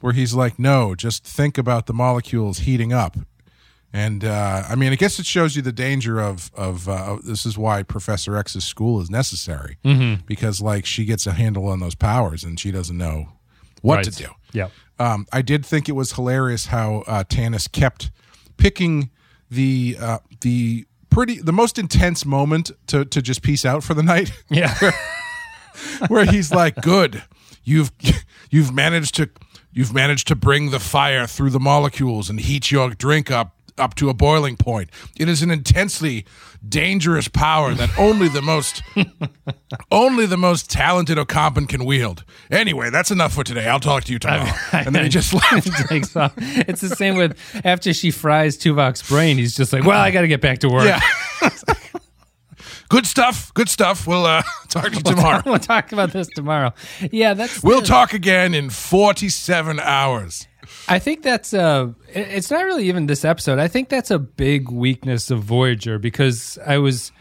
[0.00, 3.16] where he's like no, just think about the molecules heating up.
[3.94, 7.44] And uh, I mean, I guess it shows you the danger of of uh, this
[7.44, 9.76] is why Professor X's school is necessary
[10.26, 13.28] because like she gets a handle on those powers and she doesn't know
[13.82, 14.28] what to do.
[14.52, 14.68] yeah
[14.98, 18.10] Um, I did think it was hilarious how uh, Tanis kept
[18.56, 19.10] picking
[19.50, 24.02] the uh, the pretty the most intense moment to to just peace out for the
[24.02, 24.74] night, yeah
[26.08, 27.22] where he's like, "Good,
[27.64, 27.92] you've
[28.50, 29.28] you've managed to
[29.72, 33.94] you've managed to bring the fire through the molecules and heat your drink up." Up
[33.96, 34.90] to a boiling point.
[35.18, 36.24] It is an intensely
[36.66, 38.82] dangerous power that only the most
[39.90, 42.24] only the most talented Ocampan can wield.
[42.50, 43.66] Anyway, that's enough for today.
[43.68, 44.52] I'll talk to you tomorrow.
[44.72, 45.66] and then he just left.
[45.66, 49.36] It's the same with after she fries Tuvok's brain.
[49.38, 51.00] He's just like, "Well, I got to get back to work." Yeah.
[52.88, 53.52] good stuff.
[53.54, 54.06] Good stuff.
[54.06, 55.42] We'll uh, talk to you tomorrow.
[55.44, 56.72] we'll talk about this tomorrow.
[57.10, 57.62] Yeah, that's.
[57.62, 60.46] We'll talk again in 47 hours.
[60.88, 63.58] I think that's it- it's not really even this episode.
[63.58, 67.12] I think that's a big weakness of Voyager because I was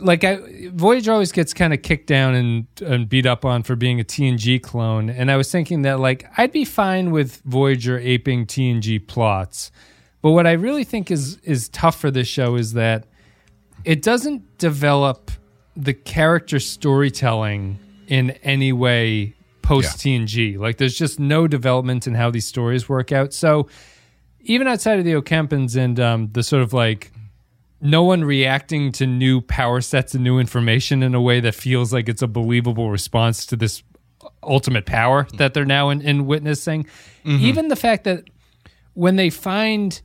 [0.00, 0.38] like I
[0.72, 4.04] Voyager always gets kind of kicked down and and beat up on for being a
[4.04, 8.98] TNG clone and I was thinking that like I'd be fine with Voyager aping TNG
[9.06, 9.70] plots.
[10.22, 13.06] But what I really think is is tough for this show is that
[13.86, 15.30] it doesn't develop
[15.74, 19.34] the character storytelling in any way
[19.70, 20.58] post TNG.
[20.58, 23.32] Like there's just no development in how these stories work out.
[23.32, 23.68] So
[24.40, 27.12] even outside of the Ocampans and um, the sort of like
[27.80, 31.92] no one reacting to new power sets and new information in a way that feels
[31.92, 33.82] like it's a believable response to this
[34.42, 36.86] ultimate power that they're now in, in witnessing.
[37.40, 38.24] Even the fact that
[38.94, 40.00] when they find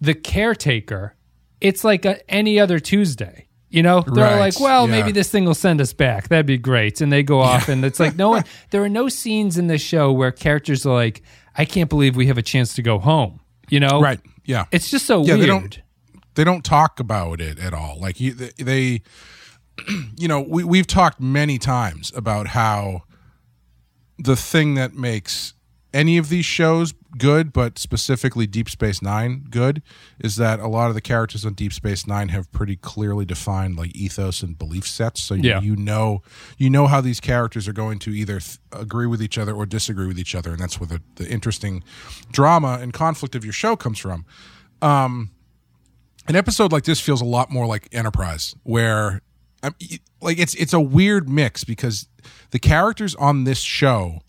[0.00, 1.14] the caretaker,
[1.60, 3.48] it's like a, any other Tuesday.
[3.76, 4.90] You know, they're Right, like, well, yeah.
[5.00, 6.28] maybe this thing will send us back.
[6.28, 7.00] That'd be great.
[7.02, 9.82] And they go off, and it's like, no one, there are no scenes in this
[9.82, 11.22] show where characters are like,
[11.56, 13.40] I can't believe we have a chance to go home.
[13.68, 14.00] You know?
[14.00, 14.20] Right.
[14.46, 14.64] Yeah.
[14.72, 15.40] It's just so Yeah, weird.
[15.42, 15.78] they don't-
[16.36, 17.98] they don't talk about it at all.
[18.00, 19.02] Like you, they, they
[20.18, 23.02] you know, we we've talked many times about how
[24.18, 25.52] the thing that makes
[25.96, 29.82] any of these shows good, but specifically Deep Space Nine good,
[30.20, 33.76] is that a lot of the characters on Deep Space Nine have pretty clearly defined
[33.76, 35.22] like ethos and belief sets.
[35.22, 35.60] So you, Yeah.
[35.60, 36.22] you know
[36.58, 39.64] you know how these characters are going to either th- agree with each other or
[39.66, 41.82] disagree with each other, and that's where the, the interesting
[42.30, 44.24] drama and conflict of your show comes from
[44.82, 45.30] Um,
[46.28, 49.22] an episode like this feels a lot more like Enterprise, where
[49.62, 52.08] um, y- like it's it's a weird mix because
[52.50, 54.20] the characters on this show,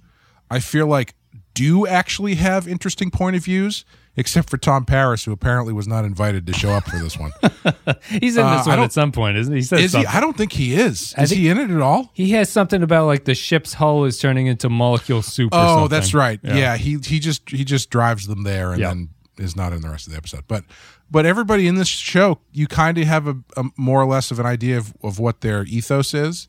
[0.50, 1.16] I feel like,
[1.58, 6.06] do actually have interesting point of views, except for Tom Paris, who apparently was not
[6.06, 7.32] invited to show up for this one.
[8.10, 9.60] He's in Uh, this I one at some point, isn't he?
[9.60, 10.06] He says Is he?
[10.06, 11.14] I don't think he is.
[11.18, 12.10] Is he in it at all?
[12.14, 15.54] He has something about like the ship's hull is turning into molecule soup.
[15.54, 15.90] or Oh, something.
[15.90, 16.40] that's right.
[16.44, 16.78] Yeah.
[16.78, 18.88] he he just he just drives them there and Yeah.
[18.90, 20.44] then is not in the rest of the episode.
[20.48, 20.64] But
[21.12, 24.40] but everybody in this show, you kind of have a, a more or less of
[24.40, 26.48] an idea of, of what their ethos is.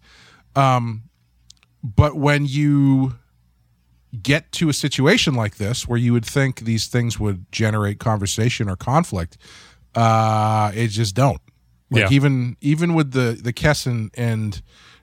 [0.56, 1.04] Um,
[1.84, 3.14] but when you
[4.22, 8.68] get to a situation like this where you would think these things would generate conversation
[8.68, 9.36] or conflict,
[9.94, 11.40] uh, it just don't.
[11.90, 12.08] Like Yeah.
[12.16, 14.60] even even with the the Kesson and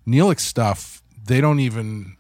[0.08, 2.18] Neelix stuff, they don't even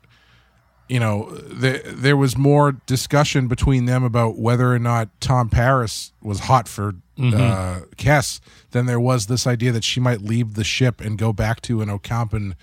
[0.88, 6.12] you know, there there was more discussion between them about whether or not Tom Paris
[6.22, 8.40] was hot for uh, Kes
[8.72, 11.82] than there was this idea that she might leave the ship and go back to
[11.82, 12.54] an Ocampan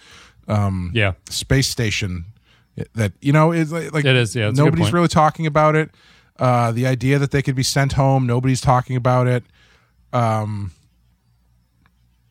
[0.95, 1.13] Yeah.
[1.31, 2.27] space station.
[2.95, 5.47] That you know is like, like It is, yeah, it's a good nobody's really talking
[5.47, 5.91] about it.
[6.39, 9.45] Uh, the idea that they could be sent home, nobody's talking about it.
[10.13, 10.73] Um,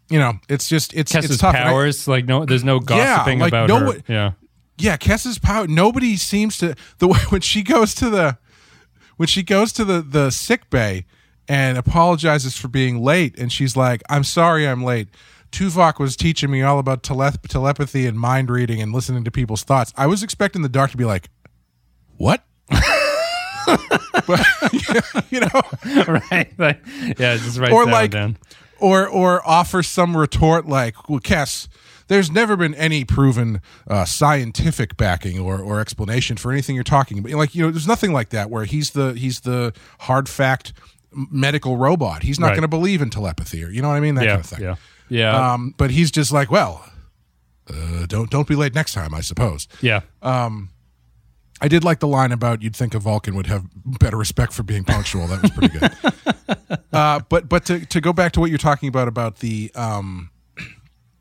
[0.10, 1.56] you know, it's just it's Kes's it's tough.
[1.56, 4.04] And I- powers, like no, there's no gossiping like, about no her.
[4.08, 4.32] yeah,
[4.78, 5.68] yeah, Kes's power.
[5.68, 8.38] Nobody seems to the way when she goes to the
[9.18, 11.06] when she goes to the the sick bay
[11.48, 15.08] and apologizes for being late, and she's like, "I'm sorry, I'm late."
[15.52, 19.64] Tuvok was teaching me all about telep- telepathy and mind reading and listening to people's
[19.64, 19.94] thoughts.
[19.98, 21.30] I was expecting the doc to be like,
[22.18, 22.44] "What?"
[24.28, 24.46] but
[25.30, 25.62] you know,
[26.32, 26.52] right.
[26.58, 26.82] Like,
[27.18, 28.38] yeah, just write or like, down.
[28.80, 31.68] or or offer some retort like, "Well, Kes,
[32.08, 37.20] there's never been any proven uh, scientific backing or, or explanation for anything you're talking
[37.20, 37.32] about.
[37.34, 40.74] Like, you know, there's nothing like that where he's the he's the hard fact
[41.14, 42.24] medical robot.
[42.24, 42.54] He's not Right.
[42.54, 44.46] going to believe in telepathy or you know what I mean, that Yeah, kind of
[44.46, 44.62] thing.
[44.62, 44.76] yeah,
[45.12, 46.84] yeah, Um, but he's just like, well,
[47.70, 49.68] uh, don't don't be late next time, I suppose.
[49.82, 50.02] yeah.
[51.64, 53.66] I did like the line about you'd think a Vulcan would have
[54.00, 55.28] better respect for being punctual.
[55.28, 56.80] That was pretty good.
[56.94, 60.32] uh, but but to, to go back to what you're talking about about the um,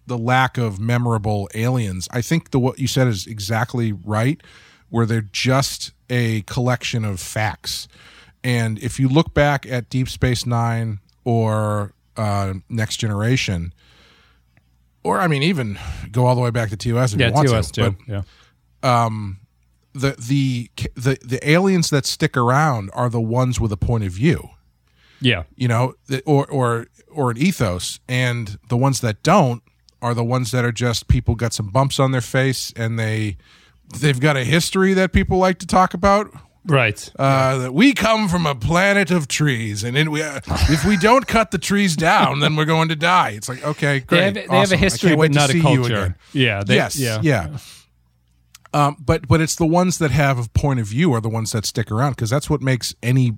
[0.06, 4.40] the lack of memorable aliens, I think the what you said is exactly right.
[4.88, 7.86] Where they're just a collection of facts,
[8.42, 13.72] and if you look back at Deep Space Nine or uh, Next Generation,
[15.02, 15.78] or I mean even
[16.12, 17.96] go all the way back to TOS if yeah, you want TOS to, too.
[18.06, 18.24] but
[18.82, 19.08] yeah,
[19.92, 24.12] the the the the aliens that stick around are the ones with a point of
[24.12, 24.50] view.
[25.20, 25.94] Yeah, you know
[26.26, 28.00] or or or an ethos.
[28.08, 29.62] And the ones that don't
[30.02, 33.36] are the ones that are just people got some bumps on their face and they
[33.98, 36.32] they've got a history that people like to talk about
[36.66, 37.10] Right.
[37.18, 41.26] Uh, that we come from a planet of trees, and we, uh, if we don't
[41.26, 43.30] cut the trees down, then we're going to die.
[43.30, 44.18] It's like okay, great.
[44.18, 44.74] they have, they have awesome.
[44.74, 46.16] a I history, but not a culture.
[46.32, 46.62] Yeah.
[46.62, 47.20] They, yes, Yeah.
[47.22, 47.58] yeah.
[48.72, 51.52] Um, but but it's the ones that have a point of view are the ones
[51.52, 53.32] that stick around because that's what makes any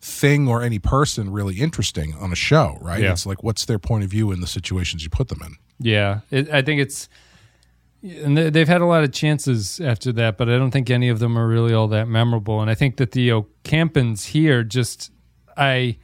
[0.00, 3.02] thing or any person really interesting on a show, right?
[3.02, 3.12] Yeah.
[3.12, 5.56] It's like what's their point of view in the situations you put them in.
[5.78, 7.08] Yeah, it, I think it's,
[8.02, 11.08] and they- they've had a lot of chances after that, but I don't think any
[11.08, 12.60] of them are really all that memorable.
[12.60, 15.10] And I think that the Ocampans here just,
[15.56, 15.98] I,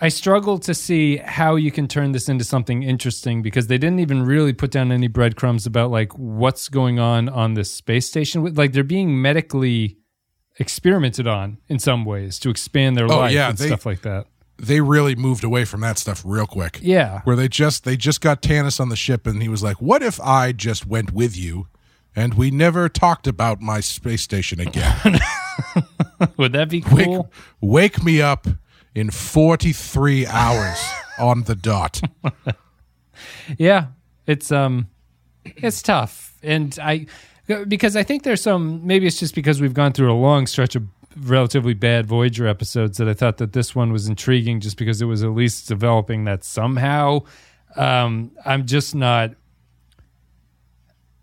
[0.00, 4.00] I struggle to see how you can turn this into something interesting because they didn't
[4.00, 8.54] even really put down any breadcrumbs about like what's going on on this space station.
[8.54, 9.98] Like they're being medically
[10.58, 14.02] experimented on in some ways to expand their Oh, life yeah, and they- stuff like
[14.02, 14.26] that.
[14.58, 16.78] They really moved away from that stuff real quick.
[16.82, 17.22] Yeah.
[17.24, 20.02] Where they just they just got Tanis on the ship and he was like, "What
[20.02, 21.66] if I just went with you
[22.14, 25.18] and we never talked about my space station again?"
[26.36, 27.32] Would that be wake, cool?
[27.60, 28.46] wake me up
[28.94, 30.82] in 43 hours
[31.18, 32.00] on the dot.
[33.58, 33.86] Yeah,
[34.26, 34.88] it's um,
[35.44, 37.06] it's tough, and I
[37.68, 40.74] because I think there's some maybe it's just because we've gone through a long stretch
[40.74, 40.84] of
[41.16, 45.06] relatively bad Voyager episodes that I thought that this one was intriguing just because it
[45.06, 47.20] was at least developing that somehow.
[47.76, 49.34] Um, I'm just not.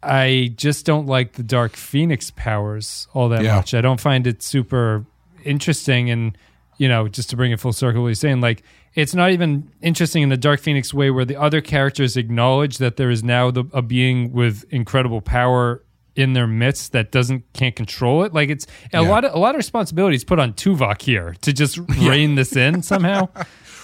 [0.02, 3.56] I just don't like the Dark Phoenix powers all that Yeah.
[3.58, 3.74] much.
[3.74, 5.06] I don't find it super
[5.44, 6.10] interesting.
[6.10, 6.38] And,
[6.78, 8.64] you know, just to bring it full circle, what you're saying, like,
[8.96, 12.96] it's not even interesting in the Dark Phoenix way where the other characters acknowledge that
[12.96, 15.84] there is now the, a being with incredible power
[16.16, 18.34] in their midst that doesn't can't control it.
[18.34, 19.10] Like it's a Yeah.
[19.10, 22.82] lot of a lot of responsibilities put on Tuvok here to just rein this in
[22.82, 23.30] somehow.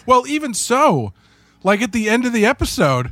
[0.07, 1.13] Well, even so,
[1.63, 3.11] like at the end of the episode,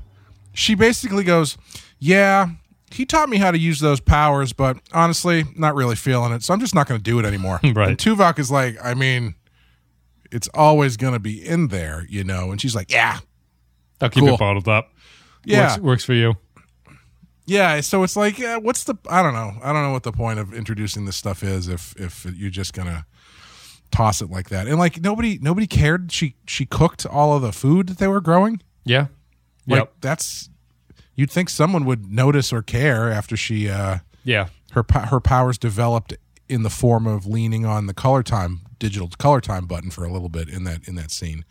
[0.54, 1.58] she basically goes,
[1.98, 2.50] "Yeah,
[2.92, 6.44] he taught me how to use those powers, but honestly, not really feeling it.
[6.44, 7.90] So I'm just not going to do it anymore." Right.
[7.90, 9.34] And Tuvok is like, "I mean,
[10.32, 13.18] it's always going to be in there, you know." And she's like, "Yeah,
[14.00, 14.36] I'll keep Cool.
[14.36, 14.94] it bottled up.
[15.46, 16.36] yeah, Works, works for you.
[17.46, 18.96] Yeah." So it's like, uh, what's the?
[19.10, 19.54] I don't know.
[19.64, 22.74] I don't know what the point of introducing this stuff is if if you're just
[22.74, 23.06] gonna
[23.92, 24.68] toss it like that.
[24.68, 26.12] And like nobody nobody cared.
[26.12, 28.62] She she cooked all of the food that they were growing.
[28.86, 29.08] Yeah.
[29.68, 29.94] Like yep.
[30.02, 30.50] that's
[31.16, 34.48] you'd think someone would notice or care after she uh Yeah.
[34.72, 36.16] her her powers developed
[36.50, 40.12] in the form of leaning on the color time digital color time button for a
[40.12, 41.46] little bit in that in that scene.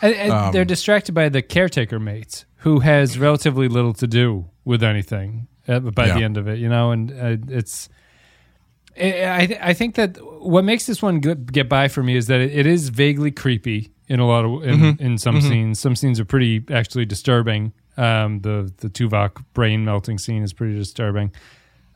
[0.00, 4.46] And, and Um, they're distracted by the caretaker mate, who has relatively little to do
[4.64, 6.14] with anything by Yeah.
[6.18, 6.90] the end of it, you know.
[6.92, 7.88] And uh, it's,
[9.00, 12.26] I I I think that what makes this one good, get by for me is
[12.26, 15.02] that it, it is vaguely creepy in a lot of in, Mm-hmm.
[15.02, 15.78] in some scenes.
[15.78, 17.72] Some scenes are pretty actually disturbing.
[17.96, 21.32] Um, the the Tuvok brain melting scene is pretty disturbing.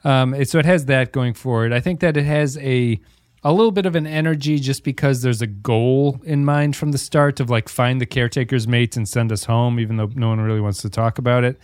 [0.04, 1.72] Um, it, so it has that going for it.
[1.72, 3.00] I think that it has a
[3.44, 6.98] a little bit of an energy just because there's a goal in mind from the
[6.98, 10.40] start of like find the caretaker's mates and send us home, even though no one
[10.40, 11.58] really wants to talk about it.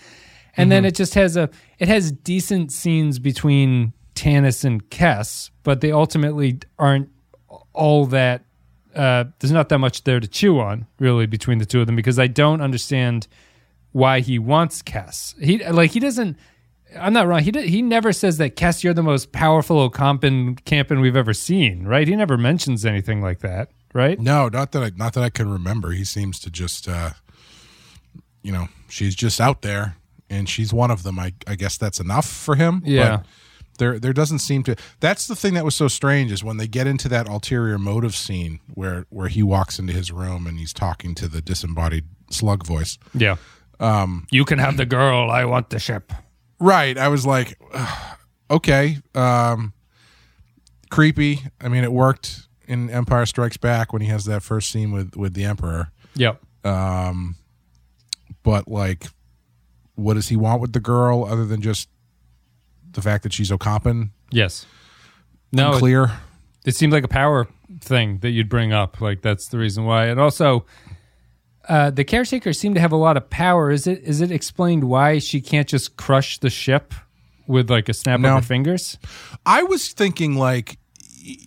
[0.56, 5.80] And then it just has a it has decent scenes between Tanis and Kes, but
[5.80, 7.08] they ultimately aren't
[7.72, 8.44] all that.
[8.94, 11.94] Uh, there's not that much there to chew on really between the two of them
[11.94, 13.28] because I don't understand
[13.92, 15.40] why he wants Kes.
[15.40, 16.36] He like he doesn't.
[16.96, 17.42] I'm not wrong.
[17.42, 21.34] He did, he never says that Kes, you're the most powerful Ocampan campin we've ever
[21.34, 22.06] seen, right?
[22.06, 24.18] He never mentions anything like that, right?
[24.18, 25.90] No, not that I not that I can remember.
[25.90, 27.10] He seems to just uh
[28.42, 29.96] you know, she's just out there
[30.30, 31.18] and she's one of them.
[31.18, 32.82] I I guess that's enough for him.
[32.84, 33.18] Yeah.
[33.18, 33.26] But
[33.78, 36.66] there there doesn't seem to that's the thing that was so strange is when they
[36.66, 40.72] get into that ulterior motive scene where where he walks into his room and he's
[40.72, 42.98] talking to the disembodied slug voice.
[43.14, 43.36] Yeah.
[43.80, 45.30] Um, you can have the girl.
[45.30, 46.12] I want the ship.
[46.60, 46.96] Right.
[46.98, 47.58] I was like,
[48.50, 49.72] okay, um,
[50.90, 51.40] creepy.
[51.60, 55.16] I mean, it worked in Empire Strikes Back when he has that first scene with
[55.16, 55.90] with the Emperor.
[56.16, 56.40] Yep.
[56.64, 57.36] Um,
[58.42, 59.06] But like,
[59.94, 61.88] what does he want with the girl other than just
[62.90, 64.10] the fact that she's Ocampan?
[64.30, 64.66] Yes.
[65.52, 66.12] No, it, Clear.
[66.66, 67.46] it seemed like a power
[67.80, 69.00] thing that you'd bring up.
[69.00, 70.06] Like that's the reason why.
[70.06, 70.66] And also,
[71.68, 73.70] uh, the caretakers seem to have a lot of power.
[73.70, 76.94] Is it is it explained why she can't just crush the ship
[77.46, 78.36] with like a snap No.
[78.36, 78.98] of her fingers?
[79.46, 80.78] I was thinking like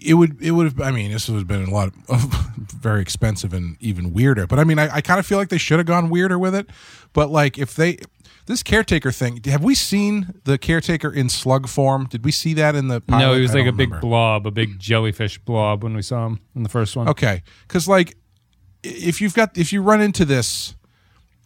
[0.03, 0.81] it would it would have.
[0.81, 2.21] I mean, this would have been a lot of
[2.71, 4.45] very expensive and even weirder.
[4.47, 6.53] But I mean, I, I kind of feel like they should have gone weirder with
[6.55, 6.69] it.
[7.13, 7.97] But like, if they
[8.45, 12.05] this caretaker thing, have we seen the caretaker in slug form?
[12.07, 13.01] Did we see that in the?
[13.01, 13.21] Pilot?
[13.25, 16.01] no, he was I like a don't big blob, a big jellyfish blob when we
[16.01, 17.07] saw him in the first one.
[17.09, 18.17] Okay, because like
[18.83, 20.75] if you've got if you run into this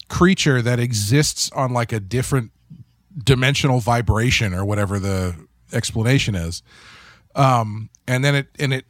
[0.08, 2.52] creature that exists on like a different
[3.24, 5.36] dimensional vibration or whatever the
[5.74, 6.62] explanation is,
[7.36, 8.86] Um, and then it and it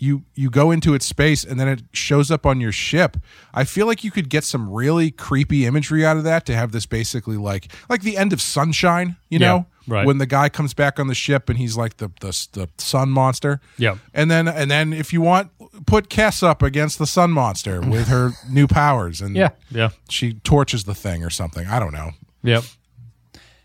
[0.00, 3.16] you you go into its space and then it shows up on your ship.
[3.52, 6.70] I feel like you could get some really creepy imagery out of that to have
[6.70, 10.06] this basically like like the end of Sunshine, you Yeah, know, right.
[10.06, 13.08] when the guy comes back on the ship and he's like the the, the sun
[13.10, 13.60] monster.
[13.76, 13.96] Yeah.
[14.14, 15.50] And then and then if you want
[15.86, 19.50] put Kes up against the sun monster with her new powers and Yeah.
[19.70, 19.90] Yeah.
[20.08, 21.66] she torches the thing or something.
[21.66, 22.10] I don't know.
[22.42, 22.64] Yep.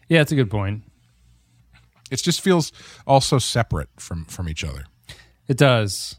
[0.09, 0.83] Yeah, it's a good point.
[2.11, 2.71] It just feels
[3.07, 4.83] also separate from from each other.
[5.47, 6.15] It does.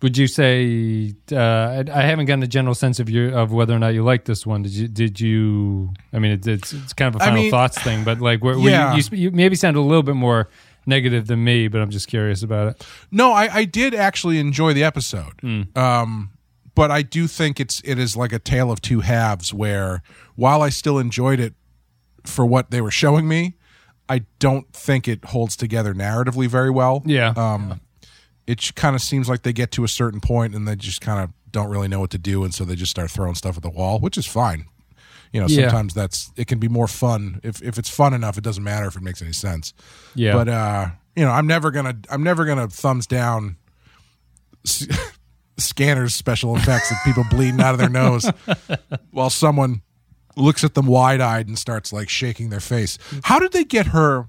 [0.00, 1.14] Would you say?
[1.30, 4.02] Uh, I, I haven't gotten a general sense of your of whether or not you
[4.02, 4.62] like this one.
[4.62, 4.88] Did you?
[4.88, 5.92] Did you?
[6.12, 8.58] I mean, it, it's it's kind of a final mean- thoughts thing, but like, where,
[8.58, 8.94] where Yeah.
[8.94, 10.48] you, you, you maybe sound a little bit more
[10.86, 12.86] negative than me, but I'm just curious about it.
[13.10, 15.42] No, I, I did actually enjoy the episode.
[15.76, 16.30] Um,
[16.74, 20.02] but I do think it's it is like a tale of two halves where
[20.36, 21.54] while I still enjoyed it
[22.24, 23.56] for what they were showing me,
[24.08, 27.02] I don't think it holds together narratively very well.
[27.04, 27.34] Yeah.
[27.36, 27.80] Um,
[28.46, 31.22] it kind of seems like they get to a certain point and they just kind
[31.22, 33.62] of don't really know what to do, and so they just start throwing stuff at
[33.62, 34.64] the wall, which is fine.
[35.32, 35.68] You know, Yeah.
[35.68, 38.36] sometimes that's it can be more fun if if it's fun enough.
[38.38, 39.72] It doesn't matter if it makes any sense.
[40.14, 40.32] yeah.
[40.34, 43.56] But uh, you know, I'm never gonna I'm never gonna thumbs down
[44.66, 44.86] s-
[45.58, 48.30] scanners special effects of people bleeding out of their nose
[49.10, 49.82] while someone
[50.36, 52.98] looks at them wide eyed and starts like shaking their face.
[53.24, 54.28] How did they get her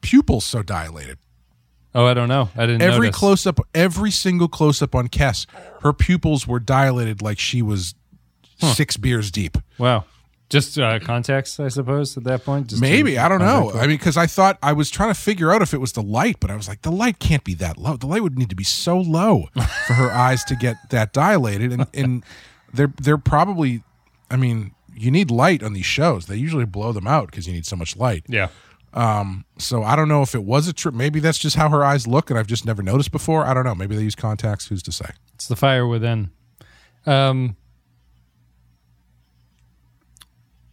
[0.00, 1.18] pupils so dilated?
[1.94, 2.48] oh, I don't know.
[2.56, 2.80] I didn't.
[2.80, 3.18] Every notice.
[3.18, 5.46] close up, every single close up on Kes,
[5.82, 7.94] her pupils were dilated like she was
[8.58, 9.58] six beers deep.
[9.78, 10.04] Wow.
[10.52, 12.66] Just uh, context, I suppose, at that point.
[12.66, 13.70] Just Maybe I don't know.
[13.70, 15.92] Okay, I mean, because I thought I was trying to figure out if it was
[15.92, 17.96] the light, but I was like, the light can't be that low.
[17.96, 19.48] The light would need to be so low
[19.86, 22.22] for her eyes to get that dilated, and and
[22.74, 23.82] they're they're probably.
[24.30, 26.26] I mean, you need light on these shows.
[26.26, 28.24] They usually blow them out because you need so much light.
[28.28, 28.48] Yeah.
[29.56, 30.92] So I don't know if it was a trip.
[30.94, 33.46] Maybe that's just how her eyes look, and I've just never noticed before.
[33.46, 33.74] I don't know.
[33.74, 34.66] Maybe they use contacts.
[34.66, 35.12] Who's to say?
[35.34, 36.30] It's the fire within.
[37.06, 37.56] Um,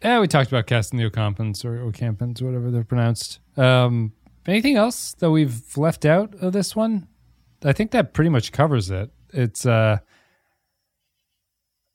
[0.03, 3.39] yeah, we talked about casting the Ocampans or Ocampans, whatever they're pronounced.
[3.57, 4.13] Um,
[4.47, 7.07] anything else that we've left out of this one?
[7.63, 9.11] I think that pretty much covers it.
[9.33, 9.99] It's uh,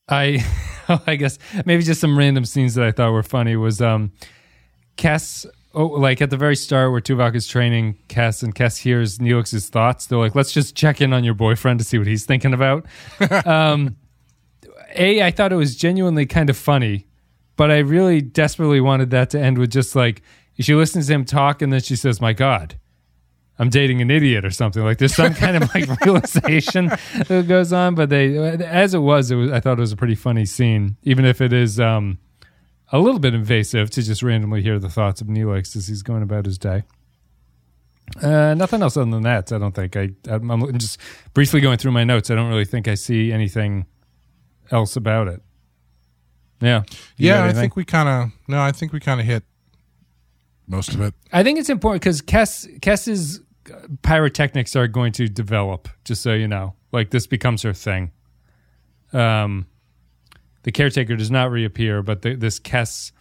[0.08, 0.44] I,
[1.06, 4.12] I guess maybe just some random scenes that I thought were funny was um,
[4.96, 5.46] Kes.
[5.76, 9.68] Oh, like at the very start where Tuvok is training Kes and Kes hears Neelix's
[9.68, 10.06] thoughts.
[10.06, 12.86] They're like, let's just check in on your boyfriend to see what he's thinking about.
[13.44, 13.96] um,
[14.94, 17.08] a, I thought it was genuinely kind of funny,
[17.56, 20.22] but I really desperately wanted that to end with just like
[20.58, 22.78] she listens to him talk and then she says, "My God,
[23.58, 24.82] I'm dating an idiot" or something.
[24.82, 26.86] Like there's some kind of like realization
[27.28, 27.94] that goes on.
[27.94, 29.50] But they, as it was, it was.
[29.50, 32.18] I thought it was a pretty funny scene, even if it is um,
[32.92, 36.22] a little bit invasive to just randomly hear the thoughts of Neelix as he's going
[36.22, 36.84] about his day.
[38.22, 39.50] Uh, nothing else other than that.
[39.50, 40.10] I don't think I.
[40.28, 40.98] I'm, I'm just
[41.32, 42.30] briefly going through my notes.
[42.30, 43.86] I don't really think I see anything
[44.70, 45.42] else about it.
[46.60, 46.82] Yeah.
[47.16, 48.30] You yeah, I think we kind of.
[48.48, 49.44] No, I think we kind of hit
[50.66, 51.14] most of it.
[51.32, 53.40] I think it's important because Kes Kes's
[54.02, 55.88] pyrotechnics are going to develop.
[56.04, 58.12] Just so you know, like this becomes her thing.
[59.12, 59.66] Um,
[60.62, 63.12] the caretaker does not reappear, but the, this Kes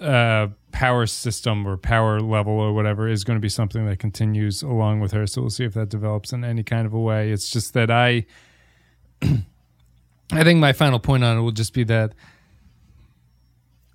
[0.00, 4.62] uh, power system or power level or whatever is going to be something that continues
[4.62, 5.26] along with her.
[5.26, 7.30] So we'll see if that develops in any kind of a way.
[7.32, 8.26] It's just that I,
[10.32, 12.12] I think my final point on it will just be that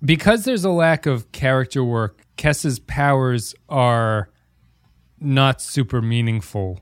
[0.04, 4.28] because there's a lack of character work, Kes's powers are
[5.20, 6.80] not super meaningful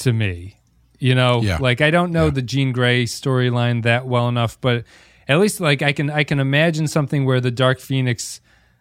[0.00, 0.56] to me.
[0.98, 1.58] You know, Yeah.
[1.60, 4.84] like I don't know the Jean Grey storyline that well enough, but
[5.28, 8.40] at least like I can I can imagine something where the Dark Phoenix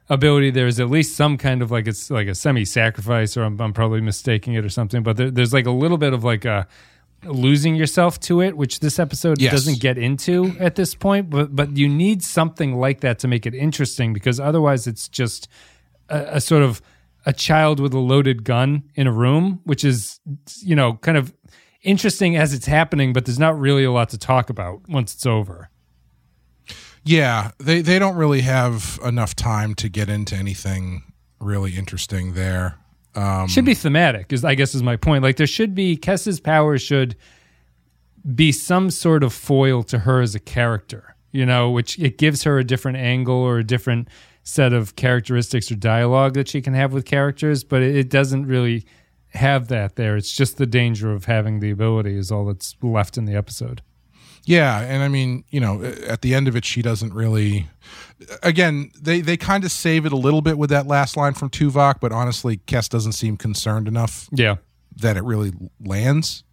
[0.10, 3.60] ability there's at least some kind of like it's like a semi sacrifice, or I'm,
[3.62, 5.02] I'm probably mistaking it or something.
[5.02, 6.68] But there, there's like a little bit of like a
[7.26, 9.52] losing yourself to it, which this episode Yes.
[9.52, 11.30] doesn't get into at this point.
[11.30, 15.48] But but you need something like that to make it interesting because otherwise it's just
[16.10, 16.82] a, a sort of
[17.26, 20.20] a child with a loaded gun in a room, which is
[20.62, 21.34] you know kind of
[21.82, 25.26] interesting as it's happening, but there's not really a lot to talk about once it's
[25.26, 25.70] over.
[27.04, 31.04] Yeah, they they don't really have enough time to get into anything
[31.40, 32.76] really interesting there.
[33.20, 35.24] Um, should be thematic is i guess is my point.
[35.24, 37.16] Like there should be kes's power should
[38.36, 42.44] be some sort of foil to her as a character you know which it gives
[42.44, 44.08] her a different angle or a different
[44.44, 48.86] set of characteristics or dialogue that she can have with characters but it doesn't really
[49.34, 50.18] have that there.
[50.18, 53.82] It's just the danger of having the ability is all that's left in the episode
[54.50, 57.68] Yeah, and I mean, you know, at the end of it, she doesn't really.
[58.42, 61.52] Again, they they kind of save it a little bit with that last line from
[61.52, 64.56] Tuvok, but honestly, Kes doesn't seem concerned enough yeah
[65.02, 66.44] that it really lands.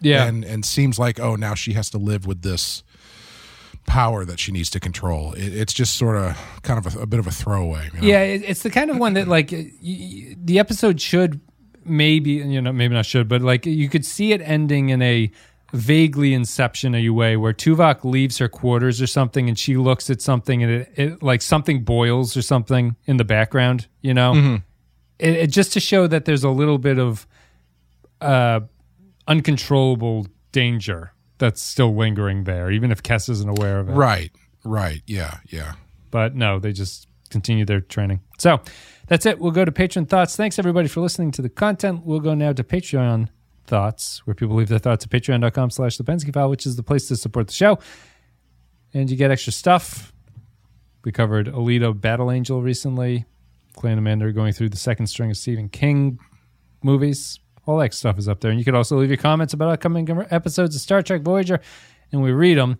[0.00, 0.24] Yeah.
[0.24, 2.82] and and seems like oh now she has to live with this
[3.86, 5.34] power that she needs to control.
[5.34, 7.90] It, it's just sort of kind of a, a bit of a throwaway.
[7.92, 8.06] you know?
[8.06, 11.40] Yeah, it, it's the kind of one that like y- the episode should
[11.84, 15.30] maybe you know maybe not should, but like you could see it ending in a
[15.72, 20.20] vaguely inception a way where Tuvok leaves her quarters or something and she looks at
[20.20, 24.60] something and it, it like something boils or something in the background, you know,
[25.18, 27.26] it, it just to show that there's a little bit of
[28.20, 28.60] uh,
[29.26, 33.92] uncontrollable danger that's still lingering there, even if Kes isn't aware of it.
[33.92, 34.30] Right.
[34.64, 35.02] Right.
[35.06, 35.38] Yeah.
[35.48, 35.72] Yeah.
[36.10, 38.20] But no, they just continue their training.
[38.38, 38.60] So
[39.08, 39.38] that's it.
[39.38, 40.36] We'll go to Patreon thoughts.
[40.36, 42.04] Thanks everybody for listening to the content.
[42.04, 43.28] We'll go now to Patreon
[43.66, 46.82] thoughts, where people leave their thoughts at patreon.com slash the Pensky file, which is the
[46.82, 47.78] place to support the show.
[48.94, 50.12] And you get extra stuff.
[51.04, 53.24] We covered Alita Battle Angel recently.
[53.74, 56.18] Clay and Amanda going through the second string of Stephen King
[56.82, 57.40] movies.
[57.66, 58.50] All that stuff is up there.
[58.50, 61.60] And you can also leave your comments about upcoming episodes of Star Trek Voyager,
[62.10, 62.78] and we read them.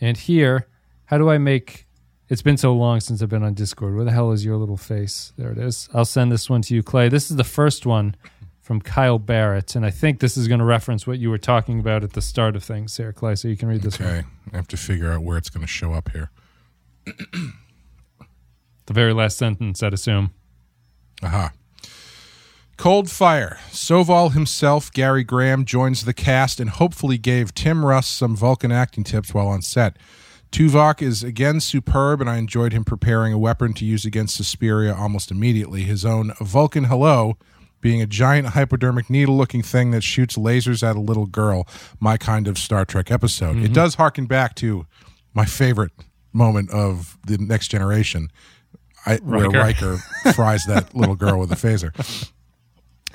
[0.00, 0.68] And here,
[1.04, 1.86] how do I make.
[2.28, 3.96] It's been so long since I've been on Discord.
[3.96, 5.32] Where the hell is your little face?
[5.36, 5.88] There it is.
[5.92, 7.08] I'll send this one to you, Clay.
[7.08, 8.14] This is the first one
[8.60, 9.74] from Kyle Barrett.
[9.74, 12.22] And I think this is going to reference what you were talking about at the
[12.22, 13.34] start of things here, Clay.
[13.34, 14.08] So you can read this one.
[14.08, 14.26] Okay.
[14.52, 16.30] I have to figure out where it's going to show up here.
[18.90, 20.32] The very last sentence, I'd assume.
[21.22, 21.52] Aha.
[22.76, 23.60] Cold Fire.
[23.70, 29.04] Soval himself, Gary Graham, joins the cast and hopefully gave Tim Russ some Vulcan acting
[29.04, 29.96] tips while on set.
[30.50, 34.92] Tuvok is again superb, and I enjoyed him preparing a weapon to use against Suspiria
[34.92, 35.82] almost immediately.
[35.82, 37.36] His own Vulcan Hello
[37.80, 41.66] being a giant hypodermic needle looking thing that shoots lasers at a little girl.
[41.98, 43.56] My kind of Star Trek episode.
[43.56, 43.72] It mm-hmm.
[43.72, 44.86] does harken back to
[45.34, 45.92] my favorite
[46.32, 48.28] moment of the next generation.
[49.06, 49.98] I, where Riker.
[50.24, 52.30] Riker fries that little girl with a phaser.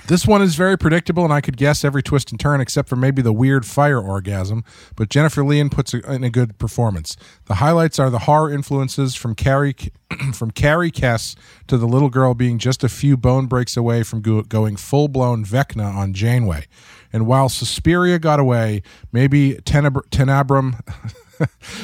[0.07, 2.95] This one is very predictable, and I could guess every twist and turn except for
[2.95, 4.63] maybe the weird fire orgasm.
[4.95, 7.17] But Jennifer Lien puts in a good performance.
[7.45, 9.75] The highlights are the horror influences from Carrie,
[10.33, 11.35] from Carrie Kes
[11.67, 15.07] to the little girl being just a few bone breaks away from go, going full
[15.07, 16.67] blown Vecna on Janeway.
[17.11, 20.81] And while Suspiria got away, maybe Tenab- Tenabrum,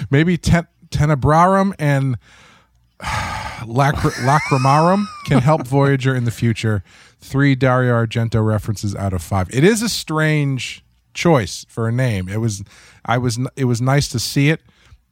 [0.12, 2.18] maybe Ten- Tenebrarum and
[3.02, 6.84] Lacr- Lacrimarum can help Voyager in the future.
[7.22, 9.48] Three Dario Argento references out of five.
[9.54, 12.28] It is a strange choice for a name.
[12.28, 12.64] It was,
[13.06, 14.62] I was, it was nice to see it,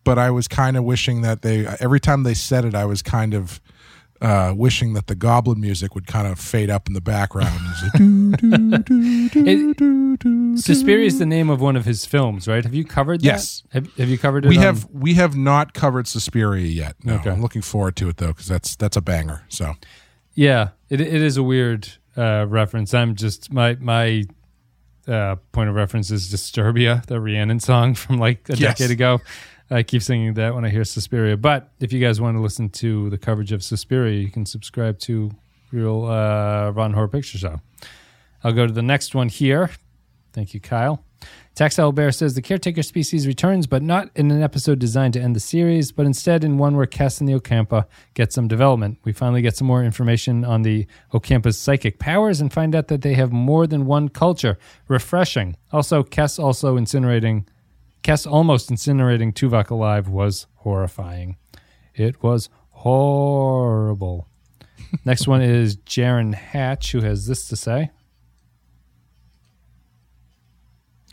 [0.03, 3.01] but I was kind of wishing that they every time they said it, I was
[3.01, 3.61] kind of
[4.21, 7.59] uh, wishing that the Goblin music would kind of fade up in the background.
[10.59, 12.63] Suspiria is the name of one of his films, right?
[12.63, 13.25] Have you covered that?
[13.25, 13.63] Yes.
[13.71, 14.49] Have, have you covered it?
[14.49, 16.95] we on- have we have not covered Suspiria yet.
[17.03, 17.29] No, Okay.
[17.29, 19.43] I'm looking forward to it though because that's that's a banger.
[19.49, 19.73] So
[20.39, 22.93] Yeah, it it is a weird uh, reference.
[22.93, 24.23] I'm just my my
[25.05, 28.77] uh, point of reference is Disturbia, the Rihanna song from like a Yes.
[28.77, 29.19] decade ago.
[29.69, 31.35] I keep singing that when I hear Suspiria.
[31.35, 34.97] But if you guys want to listen to the coverage of Suspiria, you can subscribe
[34.99, 35.29] to
[35.73, 37.59] Real uh, Ron Horror Picture Show.
[38.41, 39.69] I'll go to the next one here.
[40.31, 41.03] Thank you, Kyle.
[41.59, 45.35] Taxel Bear says the caretaker species returns, but not in an episode designed to end
[45.35, 47.83] the series, but instead in one where Kes and the Ocampa
[48.13, 48.97] get some development.
[49.03, 53.01] We finally get some more information on the Ocampa's psychic powers and find out that
[53.01, 54.57] they have more than one culture.
[54.87, 55.57] Refreshing.
[55.73, 57.45] Also, Kes also incinerating,
[58.03, 61.35] Kes almost incinerating Tuvok alive was horrifying.
[61.93, 64.29] It was horrible.
[65.03, 67.91] Next one is Jaron Hatch, who has this to say.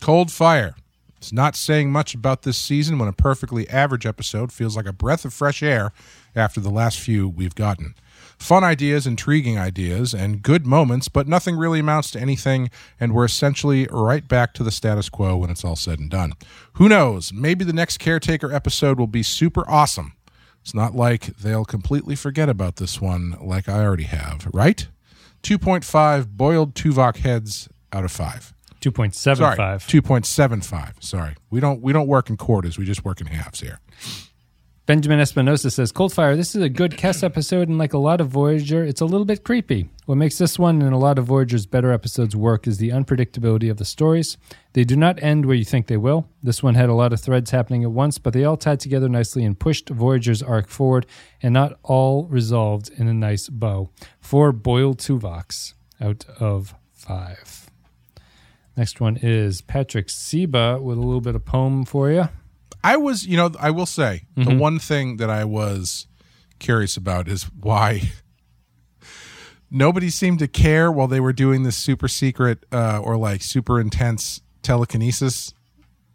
[0.07, 0.76] Cold Fire.
[1.16, 4.92] It's not saying much about this season when a perfectly average episode feels like a
[4.92, 5.90] breath of fresh air
[6.36, 7.96] after the last few we've gotten.
[8.38, 13.24] Fun ideas, intriguing ideas, and good moments, but nothing really amounts to anything, and we're
[13.24, 16.34] essentially right back to the status quo when it's all said and done.
[16.74, 17.32] Who knows?
[17.32, 20.12] Maybe the next Caretaker episode will be super awesome.
[20.62, 24.86] It's not like they'll completely forget about this one like I already have, right?
[25.42, 28.52] 2.5 boiled Tuvok heads out of 5.
[28.87, 29.84] Two point seven Sorry, five.
[29.89, 30.95] two point seven five.
[31.01, 32.78] Sorry, we don't we don't work in quarters.
[32.78, 33.80] We just work in halves here.
[34.87, 38.28] Benjamin Espinosa says, Coldfire, this is a good Kes episode, and like a lot of
[38.28, 39.89] Voyager, it's a little bit creepy.
[40.05, 43.68] What makes this one and a lot of Voyager's better episodes work is the unpredictability
[43.72, 44.37] of the stories.
[44.74, 46.28] They do not end where you think they will.
[46.41, 49.09] This one had a lot of threads happening at once, but they all tied together
[49.09, 51.07] nicely and pushed Voyager's arc forward,
[51.43, 53.91] and not all resolved in a nice bow.
[54.20, 57.65] Four boiled Tuvoks out of five.
[58.76, 62.28] Next one is Patrick Seba with a little bit of poem for you.
[62.84, 64.58] I was, you know, I will say the Mm-hmm.
[64.58, 66.06] one thing that I was
[66.58, 68.02] curious about is why
[69.70, 73.80] nobody seemed to care while they were doing this super secret uh, or like super
[73.80, 75.52] intense telekinesis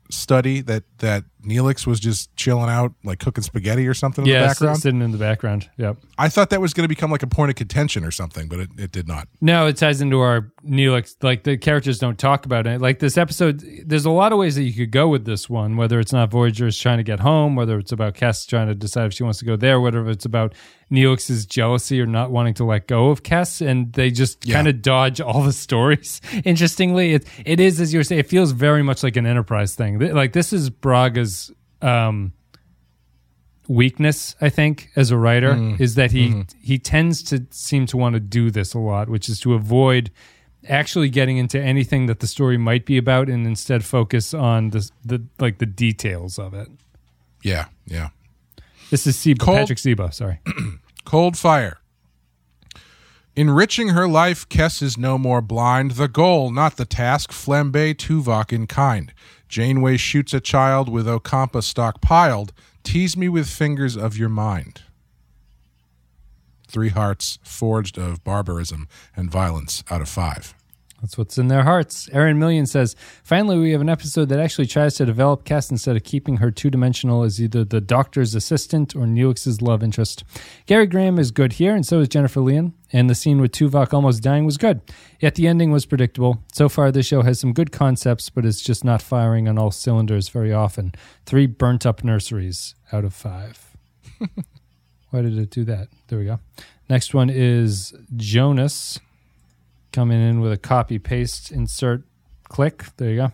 [0.09, 4.39] study that that Neelix was just chilling out like cooking spaghetti or something in the
[4.39, 4.79] background.
[4.79, 5.69] sitting in the background.
[5.77, 5.97] Yep.
[6.17, 8.59] I thought that was going to become like a point of contention or something, but
[8.59, 9.27] it, it did not.
[9.41, 11.15] No, it ties into our Neelix.
[11.21, 12.79] Like the characters don't talk about it.
[12.81, 15.77] Like this episode, there's a lot of ways that you could go with this one.
[15.77, 19.05] Whether it's not Voyager's trying to get home, whether it's about Kes trying to decide
[19.07, 20.53] if she wants to go there, whether it's about
[20.91, 24.55] Neelix's jealousy or not wanting to let go of Kes, and they just Yeah.
[24.55, 26.19] kind of dodge all the stories.
[26.43, 29.73] Interestingly, it it is as you were saying, it feels very much like an Enterprise
[29.73, 29.99] thing.
[29.99, 31.30] Like this is Braga's.
[31.81, 32.33] Um,
[33.67, 38.13] weakness i think as a writer is that he he tends to seem to want
[38.15, 40.11] to do this a lot which is to avoid
[40.67, 44.89] actually getting into anything that the story might be about and instead focus on the
[45.05, 46.67] the like the details of it
[47.43, 48.09] Yeah, yeah.
[48.89, 50.39] this is Seba, Cold- patrick seba sorry
[51.05, 51.77] Cold fire.
[53.35, 55.91] Enriching her life, Kes is no more blind.
[55.91, 57.31] The goal, not the task.
[57.31, 59.13] Flambe Tuvok in kind.
[59.51, 62.51] Janeway shoots a child with Ocampa stockpiled.
[62.83, 64.83] Tease me with fingers of your mind.
[66.69, 70.55] Three hearts forged of barbarism and violence out of five.
[71.01, 72.07] That's what's in their hearts.
[72.13, 75.95] Aaron Million says, finally, we have an episode that actually tries to develop Kes instead
[75.95, 80.23] of keeping her two dimensional as either the doctor's assistant or Neelix's love interest.
[80.67, 82.73] Gary Graham is good here, and so is Jennifer Lien.
[82.93, 84.81] And the scene with Tuvok almost dying was good.
[85.19, 86.43] Yet the ending was predictable.
[86.53, 89.71] So far, this show has some good concepts, but it's just not firing on all
[89.71, 90.93] cylinders very often.
[91.25, 93.75] Three burnt up nurseries out of five.
[95.09, 95.87] Why did it do that?
[96.07, 96.39] There we go.
[96.89, 98.99] Next one is Jonas
[99.91, 102.03] coming in with a copy paste insert
[102.43, 102.85] click.
[102.97, 103.31] There you go.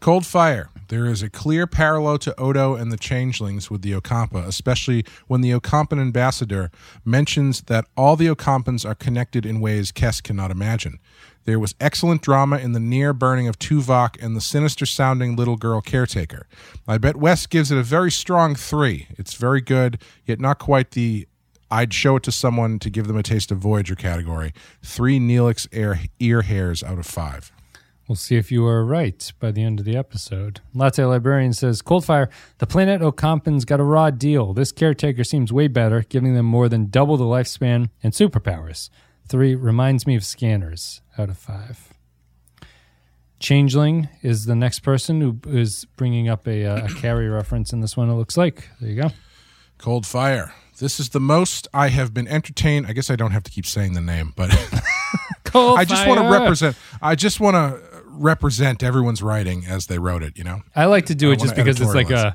[0.00, 0.68] Cold Fire.
[0.88, 5.40] There is a clear parallel to Odo and the Changelings with the Ocampa, especially when
[5.40, 6.70] the Ocampan ambassador
[7.06, 10.98] mentions that all the Ocampans are connected in ways Kes cannot imagine.
[11.44, 15.56] There was excellent drama in the near burning of Tuvok and the sinister sounding little
[15.56, 16.46] girl caretaker.
[16.86, 19.08] I bet Wes gives it a very strong three.
[19.10, 21.26] It's very good, yet not quite the
[21.70, 24.52] I'd show it to someone to give them a taste of Voyager category.
[24.82, 27.52] Three Neelix ear, ear hairs out of five.
[28.08, 30.60] We'll see if you are right by the end of the episode.
[30.74, 34.52] Latte Librarian says Coldfire, the planet Ocampans got a raw deal.
[34.52, 38.90] This caretaker seems way better, giving them more than double the lifespan and superpowers.
[39.26, 41.94] Three reminds me of scanners out of five.
[43.40, 47.80] Changeling is the next person who is bringing up a, uh, a Carrie reference in
[47.80, 48.68] this one, it looks like.
[48.80, 49.10] There you go.
[49.78, 50.54] Cold Fire.
[50.78, 52.86] This is the most I have been entertained.
[52.86, 54.50] I guess I don't have to keep saying the name, but
[55.54, 56.76] I just want to represent.
[57.00, 60.36] I just want to represent everyone's writing as they wrote it.
[60.36, 62.34] You know, I like to do I it just because it's like a.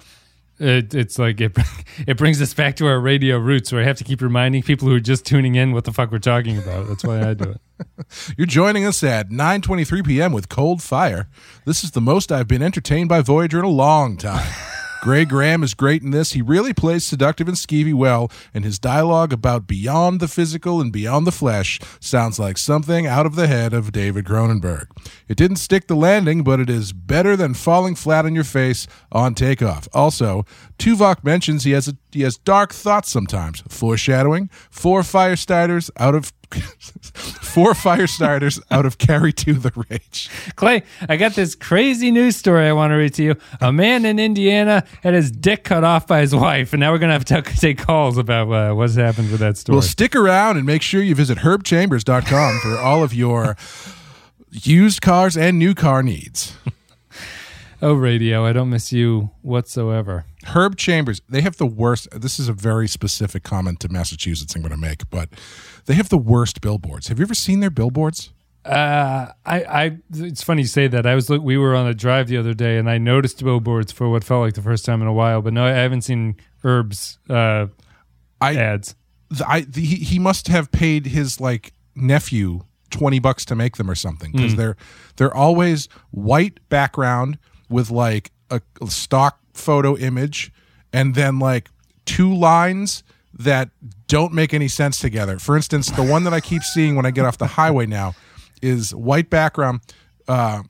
[0.62, 1.58] It, it's like it,
[2.08, 4.90] it brings us back to our radio roots where I have to keep reminding people
[4.90, 6.86] who are just tuning in what the fuck we're talking about.
[6.90, 8.06] That's why I do it.
[8.38, 10.34] you're joining us at 9:23 p.m.
[10.34, 11.30] with Cold Fire.
[11.66, 14.54] This is the most I've been entertained by Voyager in a long time.
[15.02, 16.34] Gary Graham is great in this.
[16.34, 20.92] He really plays seductive and skeevy well, and his dialogue about beyond the physical and
[20.92, 24.88] beyond the flesh sounds like something out of the head of David Cronenberg.
[25.28, 28.88] It didn't stick the landing, but it is better than falling flat on your face
[29.12, 29.88] on takeoff.
[29.94, 30.46] Also,
[30.78, 33.64] Tuvok mentions he has a, he has dark thoughts sometimes.
[33.70, 34.50] Foreshadowing.
[34.70, 36.34] Four fire starters out of
[37.14, 40.30] four fire starters out of Carrie to the Rage.
[40.56, 43.36] Clay, I got this crazy news story I want to read to you.
[43.62, 47.00] A man in Indiana had his dick cut off by his wife, and now we're
[47.00, 49.76] going to have to take calls about uh, what's happened with that story.
[49.76, 53.58] Well, stick around and make sure you visit herbchambers.com for all of your
[54.52, 56.56] used cars and new car needs.
[57.82, 60.26] oh, radio, I don't miss you whatsoever.
[60.46, 62.08] Herb Chambers, they have the worst.
[62.12, 65.30] This is a very specific comment to Massachusetts I'm going to make, but
[65.86, 67.08] they have the worst billboards.
[67.08, 68.32] Have you ever seen their billboards?
[68.66, 71.06] Uh, I, I, it's funny you say that.
[71.06, 73.92] I was, look, we were on a drive the other day, and I noticed billboards
[73.92, 75.42] for what felt like the first time in a while.
[75.42, 77.68] But no, I haven't seen Herb's uh,
[78.42, 78.96] I, ads.
[79.30, 82.62] the, I the, he, he must have paid his like nephew
[82.92, 84.76] 20 bucks to make them or something because they're
[85.18, 87.38] they're always white background
[87.70, 90.52] with like a, stock photo image
[90.92, 91.70] and then like
[92.06, 93.04] two lines
[93.34, 93.70] that
[94.08, 95.38] don't make any sense together.
[95.40, 98.16] For instance, the one that I keep seeing when I get off the highway now
[98.62, 99.82] is white background
[100.28, 100.64] uh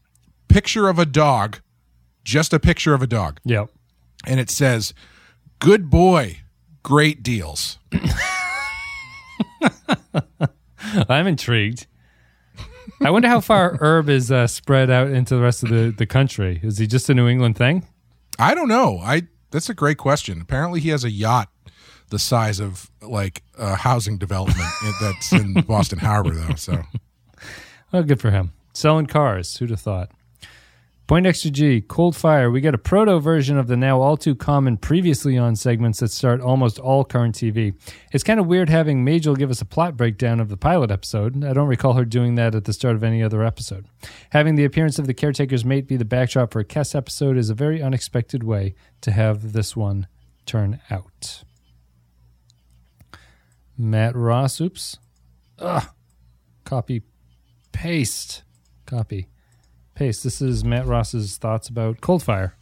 [0.47, 1.59] picture of a dog,
[2.23, 3.69] just a picture of a dog Yep.
[4.27, 4.93] and it says
[5.59, 6.39] good boy,
[6.83, 7.77] great deals.
[11.09, 11.87] I'm intrigued.
[13.05, 16.05] I wonder how far Herb is uh, spread out into the rest of the, the
[16.05, 16.59] country.
[16.63, 17.87] Is he just a New England thing?
[18.37, 18.99] I don't know.
[18.99, 20.41] I that's a great question.
[20.41, 21.49] Apparently, he has a yacht
[22.09, 24.69] the size of like a housing development
[25.01, 26.55] that's in Boston Harbor, though.
[26.55, 26.83] So
[27.91, 28.51] Well, good for him.
[28.73, 29.57] Selling cars.
[29.57, 30.11] Who'd have thought?
[31.09, 32.51] Point extra G, Cold Fire.
[32.51, 36.11] We get a proto version of the now all too common previously on segments that
[36.11, 37.73] start almost all current TV.
[38.11, 41.43] It's kind of weird having Majel give us a plot breakdown of the pilot episode.
[41.43, 43.87] I don't recall her doing that at the start of any other episode.
[44.29, 47.49] Having the appearance of the caretaker's mate be the backdrop for a Kes episode is
[47.49, 50.05] a very unexpected way to have this one
[50.45, 51.43] turn out.
[53.75, 54.99] Matt Ross, oops.
[55.57, 55.87] Ugh.
[56.65, 57.01] Copy,
[57.71, 58.43] paste,
[58.85, 59.27] copy,
[59.99, 60.23] paste.
[60.23, 62.55] This is Matt Ross's thoughts about Cold Fire.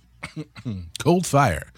[0.99, 1.71] Cold Fire.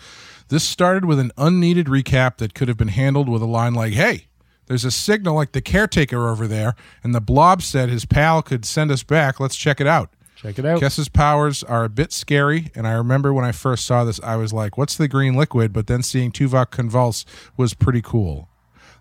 [0.47, 3.91] This started with an unneeded recap that could have been handled with a line like,
[3.91, 4.27] Hey,
[4.67, 8.63] there's a signal like the caretaker over there, and the blob said his pal could
[8.63, 9.41] send us back.
[9.41, 10.11] Let's check it out.
[10.37, 10.79] Check it out.
[10.79, 14.37] Kes's powers are a bit scary, and I remember when I first saw this, I
[14.37, 15.73] was like, What's the green liquid?
[15.73, 17.25] But then seeing Tuvok convulse
[17.57, 18.47] was pretty cool.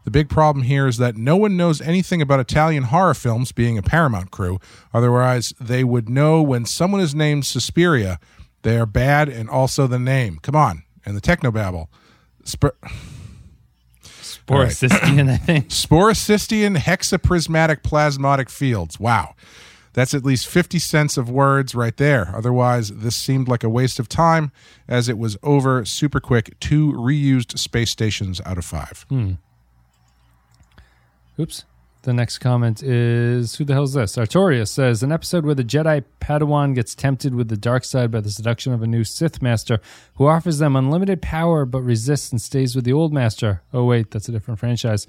[0.08, 3.76] The big problem here is that no one knows anything about Italian horror films, being
[3.76, 4.58] a Paramount crew.
[4.94, 8.18] Otherwise, they would know when someone is named Suspiria,
[8.62, 10.38] they are bad, and also the name.
[10.40, 10.84] Come on.
[11.04, 11.88] And the technobabble.
[12.48, 12.80] Sp-
[14.02, 15.68] Sporocystian, I think.
[15.68, 18.98] Sporocystian hexaprismatic plasmatic fields.
[18.98, 19.34] Wow.
[19.92, 22.32] That's at least 50 cents of words right there.
[22.34, 24.52] Otherwise, this seemed like a waste of time
[24.88, 26.58] as it was over super quick.
[26.60, 29.04] Two reused space stations out of five.
[29.10, 29.32] Hmm.
[31.40, 31.64] Oops.
[32.02, 34.16] The next comment is who the hell's this?
[34.16, 38.20] Artorius says an episode where the Jedi Padawan gets tempted with the dark side by
[38.20, 39.80] the seduction of a new Sith master
[40.14, 43.62] who offers them unlimited power but resists and stays with the old master.
[43.72, 45.06] Oh wait, that's a different franchise.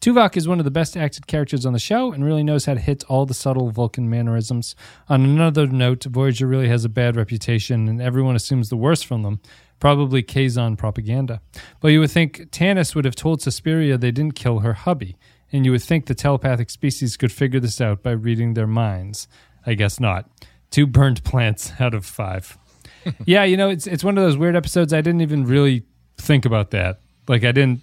[0.00, 2.74] Tuvok is one of the best acted characters on the show and really knows how
[2.74, 4.74] to hit all the subtle Vulcan mannerisms.
[5.08, 9.22] On another note, Voyager really has a bad reputation and everyone assumes the worst from
[9.22, 9.40] them.
[9.78, 11.40] Probably Kazon propaganda.
[11.80, 15.16] But you would think Tanis would have told Suspiria they didn't kill her hubby
[15.52, 19.28] and you would think the telepathic species could figure this out by reading their minds.
[19.66, 20.28] I guess not.
[20.70, 22.58] Two burned plants out of five.
[23.26, 24.92] yeah, you know, it's it's one of those weird episodes.
[24.92, 25.84] I didn't even really
[26.16, 27.00] think about that.
[27.28, 27.80] Like, I didn't.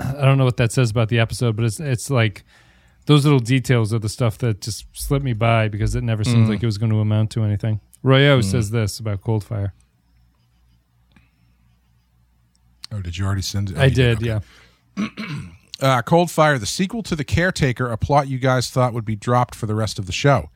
[0.00, 2.44] I don't know what that says about the episode, but it's it's like
[3.06, 6.46] those little details are the stuff that just slipped me by because it never seemed
[6.46, 6.50] mm.
[6.50, 7.80] like it was going to amount to anything.
[8.04, 8.44] Royo mm.
[8.44, 9.72] says this about Coldfire.
[12.92, 13.76] Oh, did you already send it?
[13.76, 14.40] Oh, I you did, Okay.
[14.96, 15.08] yeah.
[15.80, 19.16] Uh, Cold Fire, the sequel to The Caretaker, a plot you guys thought would be
[19.16, 20.50] dropped for the rest of the show.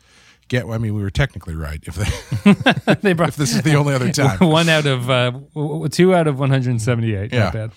[0.48, 1.82] Get, I mean, we were technically right.
[1.86, 5.32] If they, they brought if this is the only other time, one out of uh,
[5.90, 7.32] two out of 178.
[7.32, 7.38] Yeah.
[7.44, 7.70] Not bad.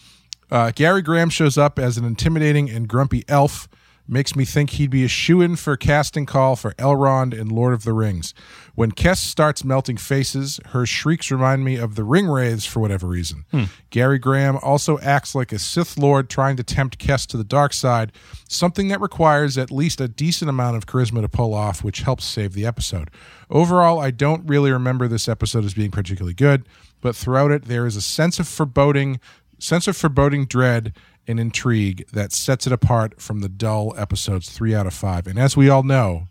[0.52, 3.68] Uh, Gary Graham shows up as an intimidating and grumpy elf.
[4.08, 7.49] Makes me think he'd be a shoe in for a casting call for Elrond in
[7.49, 8.36] Lord of the Rings.
[8.76, 13.08] When Kes starts melting faces, her shrieks remind me of the ring wraiths for whatever
[13.08, 13.45] reason.
[13.49, 13.64] Hmm.
[13.89, 17.74] Gary Graham also acts like a Sith Lord trying to tempt Kes to the dark
[17.74, 18.12] side,
[18.47, 22.26] something that requires at least a decent amount of charisma to pull off, which helps
[22.26, 23.10] save the episode.
[23.49, 26.68] Overall, I don't really remember this episode as being particularly good,
[27.01, 29.20] but throughout it, there is a sense of foreboding
[29.58, 30.93] sense of foreboding dread
[31.28, 35.28] and intrigue that sets it apart from the dull episodes three out of five.
[35.28, 36.28] And as we all know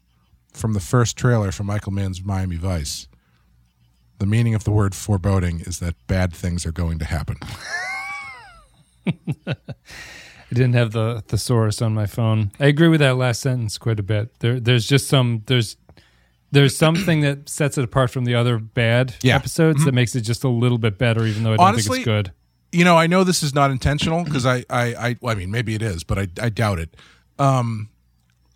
[0.53, 3.09] from the first trailer for Michael Mann's Miami Vice,
[4.18, 7.36] the meaning of the word foreboding is that bad things are going to happen.
[9.47, 9.55] I
[10.53, 12.53] didn't have the thesaurus on my phone.
[12.61, 14.38] I agree with that last sentence quite a bit.
[14.38, 15.76] There, there's just some there's
[16.53, 19.34] there's something that sets it apart from the other bad Yeah.
[19.34, 19.86] episodes mm-hmm.
[19.86, 22.28] that makes it just a little bit better, even though I don't Honestly, think it's
[22.28, 22.32] good.
[22.75, 25.51] You know, I know this is not intentional because I, I, I, well, I mean,
[25.51, 26.97] maybe it is, but I, I doubt it.
[27.39, 27.89] Um,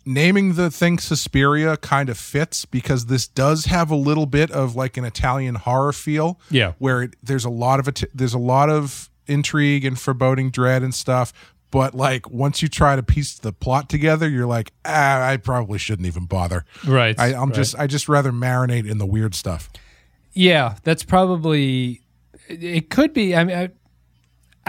[0.05, 4.75] naming the thing Suspiria kind of fits because this does have a little bit of
[4.75, 6.39] like an Italian horror feel.
[6.49, 6.73] Yeah.
[6.79, 10.93] where it, there's a lot of there's a lot of intrigue and foreboding dread and
[10.93, 11.31] stuff.
[11.71, 15.77] But like once you try to piece the plot together, you're like, ah, I probably
[15.77, 16.65] shouldn't even bother.
[16.85, 17.17] Right.
[17.19, 17.55] I, I'm right.
[17.55, 19.69] just, I just rather marinate in the weird stuff.
[20.33, 22.01] Yeah, that's probably.
[22.47, 23.35] It it could be.
[23.35, 23.71] I mean,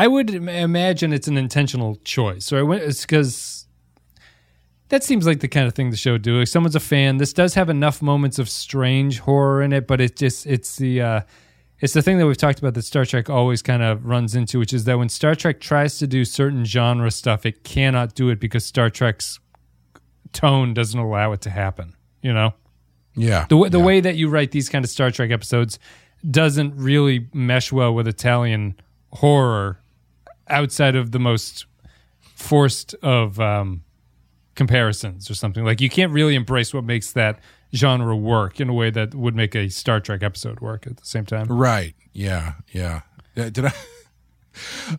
[0.01, 2.62] I, I would imagine it's an intentional choice, right?
[2.62, 3.66] When- It's because
[4.88, 6.40] that seems like the kind of thing the show would do.
[6.40, 10.01] If someone's a fan, this does have enough moments of strange horror in it, but
[10.01, 11.20] it just it's the uh,
[11.78, 14.59] it's the thing that we've talked about that Star Trek always kind of runs into,
[14.59, 18.28] which is that when Star Trek tries to do certain genre stuff, it cannot do
[18.30, 19.38] it because Star Trek's
[20.32, 21.94] tone doesn't allow it to happen.
[22.22, 22.55] You know
[23.14, 23.46] Yeah.
[23.48, 23.84] the the Yeah.
[23.84, 25.78] way that you write these kind of Star Trek episodes
[26.28, 28.74] doesn't really mesh well with Italian
[29.12, 29.80] horror
[30.51, 31.66] outside of the most
[32.34, 33.82] forced of um,
[34.55, 35.64] comparisons or something.
[35.64, 37.38] Like you can't really embrace what makes that
[37.74, 41.07] genre work in a way that would make a Star Trek episode work at the
[41.07, 41.46] same time.
[41.46, 41.94] Right.
[42.12, 42.55] Yeah.
[42.72, 43.03] Yeah.
[43.34, 43.72] Did I?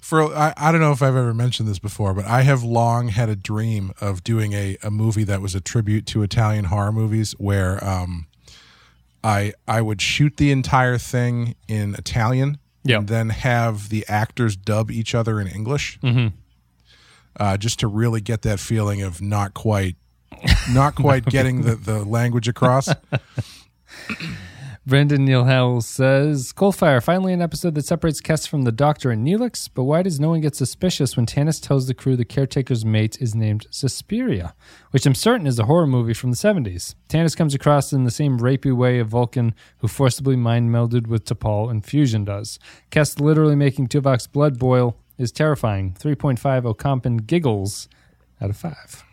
[0.01, 3.09] For I, I don't know if I've ever mentioned this before, but I have long
[3.09, 6.93] had a dream of doing a, a movie that was a tribute to Italian horror
[6.93, 8.27] movies where um
[9.23, 12.99] I I would shoot the entire thing in Italian Yep.
[12.99, 15.99] and then have the actors dub each other in English.
[17.37, 19.95] Uh, just to really get that feeling of not quite
[20.71, 22.89] not quite getting the, the language across.
[24.83, 29.23] Brendan Neil Howell says, Coldfire, finally an episode that separates Kes from the Doctor and
[29.23, 32.83] Neelix, but why does no one get suspicious when Tanis tells the crew the caretaker's
[32.83, 34.55] mate is named Suspiria,
[34.89, 36.95] which I'm certain is a horror movie from the 70s?
[37.09, 41.25] Tanis comes across in the same rapey way of Vulcan, who forcibly mind melded with
[41.25, 42.57] T'Pol and Fusion does.
[42.89, 45.93] Kes literally making Tuvok's blood boil is terrifying.
[45.99, 46.39] 3.5
[46.73, 47.87] Ocampan giggles
[48.41, 49.03] out of 5.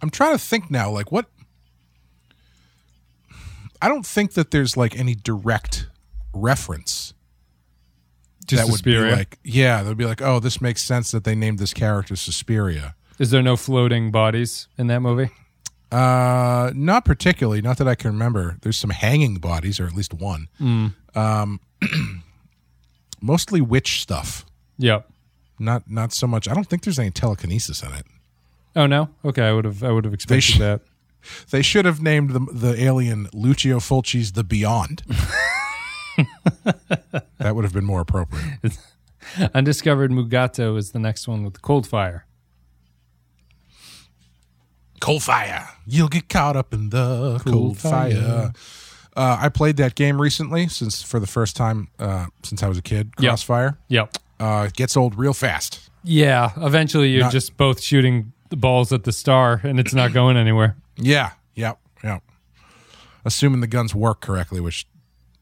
[0.00, 1.26] I'm trying to think now, like what
[3.82, 5.88] I don't think that there's like any direct
[6.32, 7.12] reference
[8.46, 9.10] Just that would Suspiria.
[9.12, 12.16] be like, yeah, they'd be like, oh, this makes sense that they named this character
[12.16, 12.94] Suspiria.
[13.18, 15.30] Is there no floating bodies in that movie?
[15.90, 17.60] Uh, not particularly.
[17.60, 18.56] Not that I can remember.
[18.62, 20.48] There's some hanging bodies, or at least one.
[21.14, 21.60] Um,
[23.20, 24.46] mostly witch stuff.
[24.78, 25.08] Yep.
[25.58, 26.48] Not not so much.
[26.48, 28.06] I don't think there's any telekinesis in it.
[28.74, 29.10] Oh no.
[29.24, 29.84] Okay, I would have.
[29.84, 30.80] I would have expected sh- that.
[31.50, 35.02] They should have named the the alien Lucio Fulci's the Beyond.
[37.38, 38.76] that would have been more appropriate.
[39.54, 42.26] Undiscovered Mugato is the next one with Cold Fire.
[45.00, 45.68] Cold fire.
[45.84, 48.12] You'll get caught up in the cold, Cold fire.
[48.14, 48.52] fire.
[49.16, 52.78] Uh, I played that game recently, since for the first time uh, since I was
[52.78, 53.10] a kid.
[53.18, 53.30] Yep.
[53.30, 53.78] Crossfire.
[53.88, 54.16] Yep.
[54.38, 55.90] Uh, it gets old real fast.
[56.04, 56.52] Yeah.
[56.56, 60.36] Eventually, you're Not- just both shooting the balls at the star, and it's not going
[60.36, 60.76] anywhere.
[60.96, 61.30] Yeah.
[61.54, 61.78] Yep.
[62.04, 62.22] Yep.
[63.24, 64.86] Assuming the guns work correctly, which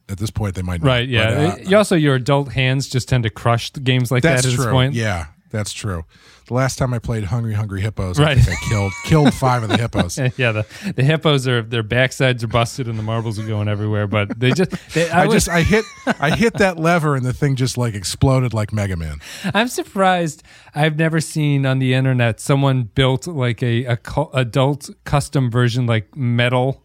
[0.09, 0.83] at this point they might.
[0.83, 0.89] not.
[0.89, 1.09] Right.
[1.09, 1.57] Yeah.
[1.57, 4.45] But, uh, also, your adult hands just tend to crush the games like that at
[4.45, 4.57] true.
[4.57, 4.95] this point.
[4.95, 6.05] Yeah, that's true.
[6.47, 8.37] The last time I played Hungry Hungry Hippos, Right.
[8.37, 10.19] I think I killed killed five of the hippos.
[10.37, 14.07] Yeah, the, the hippos are their backsides are busted and the marbles are going everywhere.
[14.07, 15.85] But they just, they, I, I was, just I hit
[16.19, 19.19] I hit that lever and the thing just like exploded like Mega Man.
[19.55, 20.43] I'm surprised.
[20.75, 23.99] I've never seen on the internet someone built like a, a
[24.35, 26.83] adult custom version, like metal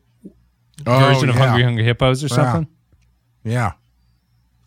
[0.85, 1.39] oh, version of Oh.
[1.39, 2.67] Hungry Hungry Hippos or something.
[3.43, 3.73] Yeah.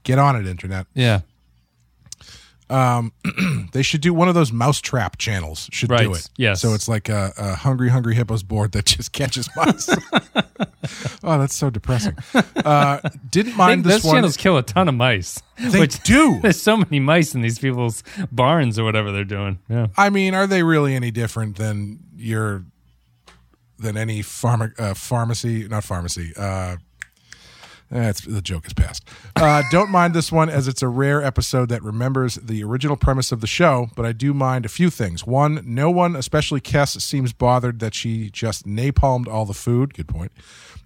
[0.04, 0.86] Get on it, internet.
[0.94, 1.20] Yeah.
[3.72, 5.68] They should do one of those mousetrap channels.
[5.72, 6.28] Should do it.
[6.36, 6.60] yes.
[6.60, 9.88] So it's like a, a hungry, hungry hippos board that just catches mice.
[11.22, 12.16] oh, that's so depressing.
[12.56, 13.00] Uh,
[13.30, 14.14] didn't mind think this those one.
[14.16, 15.42] channels kill a ton of mice.
[15.58, 16.38] They which do.
[16.40, 19.58] there's so many mice in these people's barns or whatever they're doing.
[19.68, 19.88] Yeah.
[19.96, 22.64] I mean, are they really any different than your
[23.76, 25.66] than any pharma, uh, pharmacy?
[25.66, 26.32] Not pharmacy.
[26.36, 26.76] Uh,
[27.90, 29.04] that's the joke is past.
[29.36, 33.32] Uh, don't mind this one as it's a rare episode that remembers the original premise
[33.32, 35.26] of the show, but I do mind a few things.
[35.26, 39.94] One, no one, especially Kes, seems bothered that she just napalmed all the food.
[39.94, 40.32] Good point.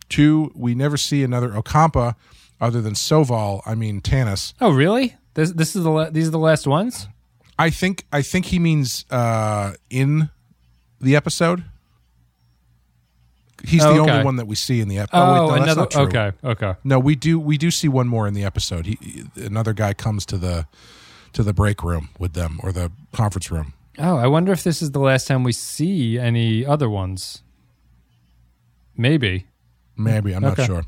[0.08, 2.14] Two, we never see another Ocampa
[2.60, 3.62] other than Soval.
[3.66, 4.54] I mean Tanis.
[4.60, 5.16] Oh, really?
[5.34, 7.08] This this is the la- these are the last ones.
[7.58, 10.30] I think I think he means uh, in
[11.00, 11.64] the episode.
[13.64, 14.10] He's Oh, the okay.
[14.12, 15.18] only one that we see in the episode.
[15.18, 15.80] Oh, wait, no, that's another.
[15.80, 16.02] not true.
[16.02, 16.74] Okay, okay.
[16.84, 18.86] No, we do we do see one more in the episode.
[18.86, 20.66] He another guy comes to the
[21.32, 23.74] to the break room with them or the conference room.
[23.98, 27.42] Oh, I wonder if this is the last time we see any other ones.
[28.96, 29.46] Maybe.
[29.96, 30.62] Maybe I'm Okay.
[30.62, 30.84] not sure.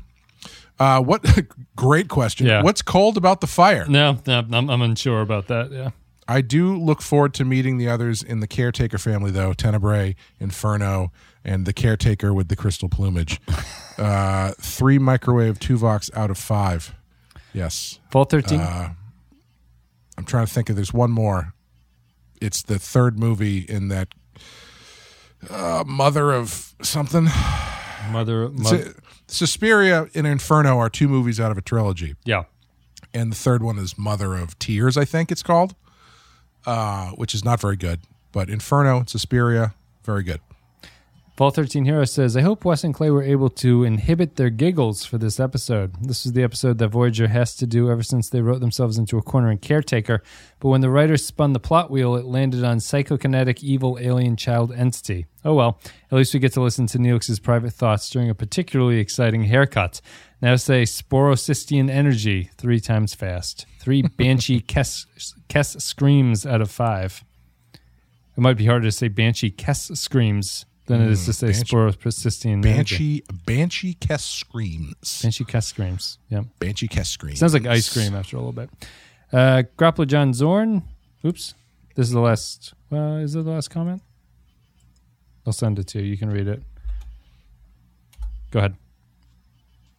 [0.79, 1.25] Uh, what
[1.75, 2.47] great question.
[2.47, 2.61] Yeah.
[2.63, 3.85] What's cold about the fire?
[3.87, 5.71] No, no, I'm, I'm unsure about that.
[5.71, 5.91] Yeah.
[6.27, 11.11] I do look forward to meeting the others in the caretaker family, though Tenebrae, Inferno,
[11.43, 13.39] and the caretaker with the crystal plumage.
[13.97, 16.93] Uh, three microwave Tuvoks out of five.
[17.53, 18.01] Yes.
[18.11, 18.59] Full 13.
[18.59, 18.89] Uh,
[20.17, 21.53] I'm trying to think if there's one more.
[22.41, 24.09] It's the third movie in that
[25.49, 27.29] uh, Mother of something.
[28.11, 28.49] mother.
[28.49, 28.95] Mother
[29.27, 32.15] Suspiria and Inferno are two movies out of a trilogy.
[32.25, 32.43] yeah.
[33.13, 35.73] and the third one is Mother of Tears, I think it's called,
[36.65, 37.99] uh, which is not very good.
[38.31, 40.41] But Inferno, Suspiria, very good.
[41.37, 45.03] Vault 13 Hero says, I hope Wes and Clay were able to inhibit their giggles
[45.03, 45.93] for this episode.
[46.01, 49.17] This is the episode that Voyager has to do ever since they wrote themselves into
[49.17, 50.23] a corner in Caretaker.
[50.61, 54.71] But when the writers spun the plot wheel, it landed on psychokinetic evil alien child
[54.71, 55.25] entity.
[55.43, 55.77] Oh well,
[56.09, 59.99] at least we get to listen to Neelix's private thoughts during a particularly exciting haircut.
[60.45, 63.65] Now say Sporocystian energy three times fast.
[63.79, 65.07] Three Banshee Kes,
[65.49, 67.23] Kes screams out of five.
[67.73, 71.73] It might be harder to say Banshee Kes screams than it is to say Banshee-
[71.73, 72.75] Sporocystian energy.
[72.75, 75.19] Banshee, Banshee Kes screams.
[75.23, 76.19] Banshee Kes screams.
[76.29, 76.43] Yeah.
[76.59, 77.39] Banshee Kes screams.
[77.39, 78.69] Sounds like ice cream after a little bit.
[79.33, 80.83] Uh, Grappler John Zorn
[81.25, 81.55] Oops.
[81.95, 82.75] This is the last.
[82.91, 84.03] Uh, is it the last comment?
[85.47, 86.05] I'll send it to you.
[86.05, 86.61] You can read it.
[88.51, 88.75] Go ahead.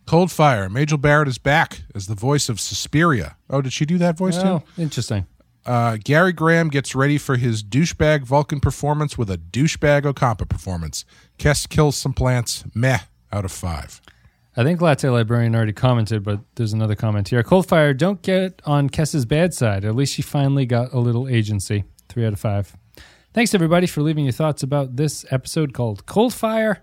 [0.07, 0.69] Cold Fire.
[0.69, 3.37] Majel Barrett is back as the voice of Suspiria.
[3.51, 4.83] Oh, did she do that voice Oh, too?
[4.83, 5.27] interesting.
[5.65, 11.05] Uh, Gary Graham gets ready for his douchebag Vulcan performance with a douchebag Ocampa performance.
[11.39, 12.65] Kes kills some plants.
[12.75, 13.01] Meh.
[13.33, 14.01] Out of five.
[14.57, 17.43] I think Latte Librarian already commented, but there's another comment here.
[17.43, 19.85] Coldfire, don't get on Kes's bad side.
[19.85, 21.83] At least she finally got a little agency.
[22.09, 22.75] Three out of five.
[23.35, 26.79] Thanks, everybody, for leaving your thoughts about this episode called Coldfire.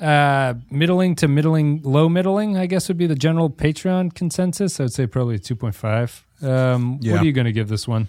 [0.00, 4.78] Uh, middling to middling, low middling, I guess would be the general Patreon consensus.
[4.78, 6.46] I would say probably 2.5.
[6.46, 7.12] Um, Yeah.
[7.12, 8.08] What are you going to give this one?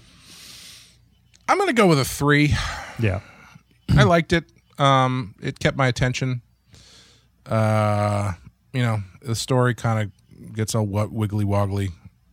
[1.48, 2.54] I'm going to go with a three.
[3.00, 3.22] Yeah.
[3.96, 4.44] I liked it.
[4.78, 6.42] Um, it kept my attention.
[7.46, 8.34] Uh,
[8.74, 11.90] you know, the story kind of gets all what wiggly woggly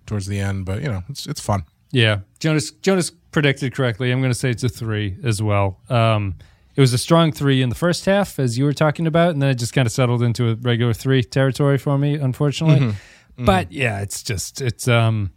[0.07, 1.65] towards the end, but you know, it's it's fun.
[1.93, 4.11] Yeah, Jonas Jonas predicted correctly.
[4.11, 5.79] I'm going to say it's a three as well.
[5.89, 6.35] Um,
[6.77, 9.41] it was a strong three in the first half, as you were talking about, and
[9.43, 12.95] then it just kind of settled into a regular three territory for me, unfortunately.
[13.37, 15.31] But yeah, it's just it's um,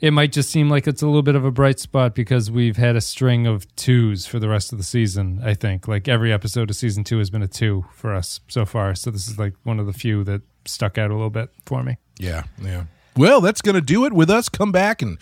[0.00, 2.76] it might just seem like it's a little bit of a bright spot because we've
[2.76, 5.40] had a string of twos for the rest of the season.
[5.42, 8.66] I think like every episode of season two has been a two for us so
[8.66, 8.94] far.
[8.94, 11.82] So this is like one of the few that stuck out a little bit for
[11.82, 11.96] me.
[12.18, 12.84] Yeah, yeah.
[13.16, 14.48] Well, that's going to do it with us.
[14.48, 15.18] Come back and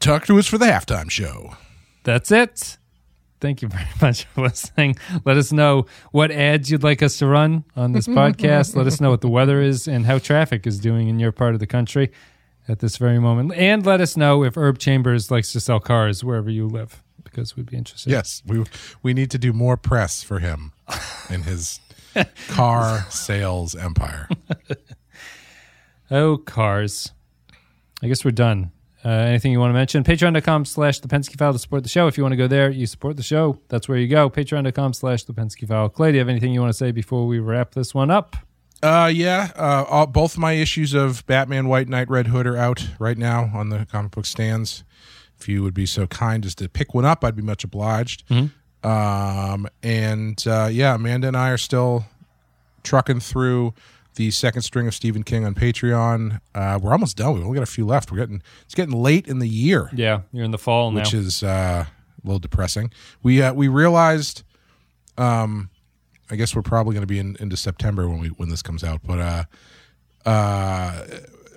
[0.00, 1.56] talk to us for the halftime show.
[2.02, 2.76] That's it.
[3.40, 4.96] Thank you very much for listening.
[5.24, 8.74] Let us know what ads you'd like us to run on this podcast.
[8.76, 11.54] Let us know what the weather is and how traffic is doing in your part
[11.54, 12.10] of the country
[12.66, 13.52] at this very moment.
[13.54, 17.56] And let us know if Herb Chambers likes to sell cars wherever you live because
[17.56, 18.10] we'd be interested.
[18.10, 18.64] Yes, we
[19.02, 20.72] we need to do more press for him
[21.30, 21.80] in his
[22.48, 24.28] car sales empire.
[26.10, 27.12] Oh, cars.
[28.02, 28.72] I guess we're done.
[29.04, 30.02] Uh, anything you want to mention?
[30.02, 32.08] Patreon.com slash the Pensky File to support the show.
[32.08, 33.58] If you want to go there, you support the show.
[33.68, 34.28] That's where you go.
[34.28, 35.88] Patreon.com slash the Pensky File.
[35.88, 38.36] Clay, do you have anything you want to say before we wrap this one up?
[38.82, 39.50] Uh, yeah.
[39.56, 43.50] Uh, all, both my issues of Batman, White Knight, Red Hood are out right now
[43.54, 44.82] on the comic book stands.
[45.38, 48.24] If you would be so kind as to pick one up, I'd be much obliged.
[48.82, 52.06] Um, and uh, yeah, Amanda and I are still
[52.82, 53.74] trucking through
[54.18, 56.40] the second string of Stephen King on Patreon.
[56.52, 57.34] Uh, we're almost done.
[57.34, 58.10] We've only got a few left.
[58.10, 59.88] We're getting it's getting late in the year.
[59.94, 60.98] Yeah, you're in the fall now.
[60.98, 62.90] which is uh, a little depressing.
[63.22, 64.42] We uh, we realized,
[65.16, 65.70] um,
[66.30, 68.82] I guess we're probably going to be in, into September when we when this comes
[68.82, 69.44] out, but uh,
[70.28, 71.04] uh,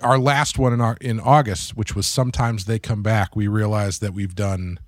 [0.03, 4.01] our last one in our, in August, which was sometimes they come back, we realized
[4.01, 4.79] that we've done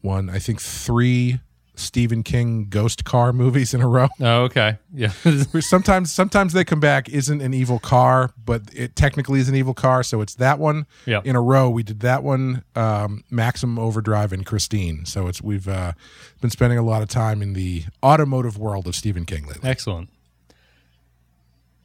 [0.00, 1.40] one, I think three
[1.80, 4.08] Stephen King ghost car movies in a row.
[4.20, 4.78] oh, okay.
[4.94, 5.08] Yeah.
[5.60, 9.74] sometimes sometimes they come back isn't an evil car but it technically is an evil
[9.74, 11.20] car so it's that one Yeah.
[11.24, 15.68] in a row we did that one um, maximum overdrive and christine so it's we've
[15.68, 15.92] uh,
[16.40, 20.08] been spending a lot of time in the automotive world of stephen king lately Excellent.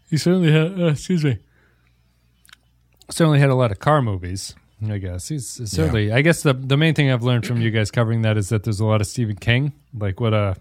[0.09, 1.39] He certainly had, uh, excuse me,
[3.09, 4.55] certainly had a lot of car movies.
[4.91, 6.11] I guess he's certainly.
[6.11, 8.63] I guess the the main thing I've learned from you guys covering that is that
[8.63, 9.73] there's a lot of Stephen King.
[9.97, 10.55] Like what a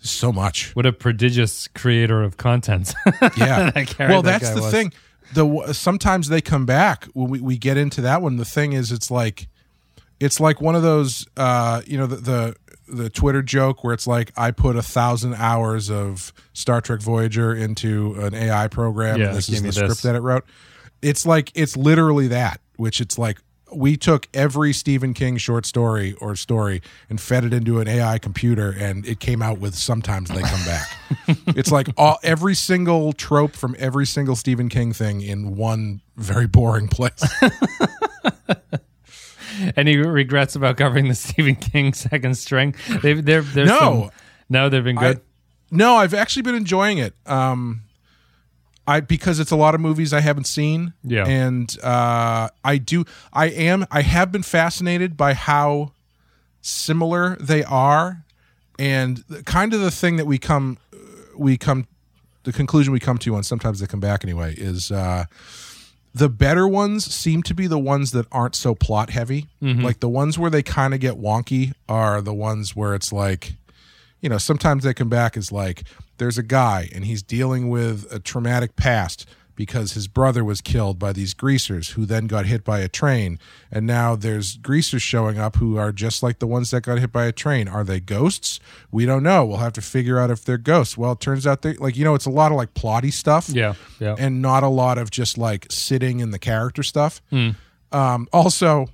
[0.00, 2.92] so much what a prodigious creator of content.
[3.36, 4.70] yeah That well that that's the was.
[4.72, 4.92] thing
[5.34, 8.90] the sometimes they come back when we, we get into that one the thing is
[8.92, 9.46] it's like
[10.20, 12.56] it's like one of those uh you know the the
[12.88, 17.54] the Twitter joke where it's like I put a thousand hours of Star Trek Voyager
[17.54, 19.76] into an AI program Yeah, and this is the this.
[19.76, 20.44] script that it wrote.
[21.00, 23.38] It's like it's literally that, which it's like
[23.74, 28.18] we took every Stephen King short story or story and fed it into an AI
[28.18, 30.88] computer and it came out with sometimes they come back.
[31.56, 36.46] it's like all every single trope from every single Stephen King thing in one very
[36.46, 37.22] boring place.
[39.76, 42.74] Any regrets about covering the Stephen King second string?
[43.02, 43.78] They've they're, they're No.
[43.78, 44.10] some-
[44.48, 45.18] no, they've been good.
[45.18, 45.20] I-
[45.70, 47.14] no, I've actually been enjoying it.
[47.26, 47.82] Um,
[48.86, 50.92] I because it's a lot of movies I haven't seen.
[51.04, 51.26] Yeah.
[51.26, 53.04] and uh, I do.
[53.32, 53.86] I am.
[53.90, 55.92] I have been fascinated by how
[56.60, 58.24] similar they are,
[58.78, 60.78] and kind of the thing that we come
[61.36, 61.86] we come
[62.44, 65.24] the conclusion we come to on sometimes they come back anyway is uh,
[66.12, 69.46] the better ones seem to be the ones that aren't so plot heavy.
[69.60, 73.54] Like the ones where they kind of get wonky are the ones where it's like
[74.20, 75.82] you know, sometimes they come back as like
[76.22, 80.98] there's a guy and he's dealing with a traumatic past because his brother was killed
[80.98, 83.38] by these greasers who then got hit by a train
[83.70, 87.12] and now there's greasers showing up who are just like the ones that got hit
[87.12, 88.60] by a train are they ghosts
[88.90, 91.60] we don't know we'll have to figure out if they're ghosts well it turns out
[91.62, 94.16] they like you know it's a lot of like plotty stuff Yeah, yeah.
[94.18, 97.20] and not a lot of just like sitting in the character stuff.
[97.92, 98.86] Um, also,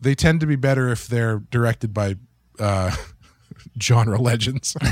[0.00, 2.16] they tend to be better if they're directed by
[2.58, 2.90] uh,
[3.82, 4.74] genre legends.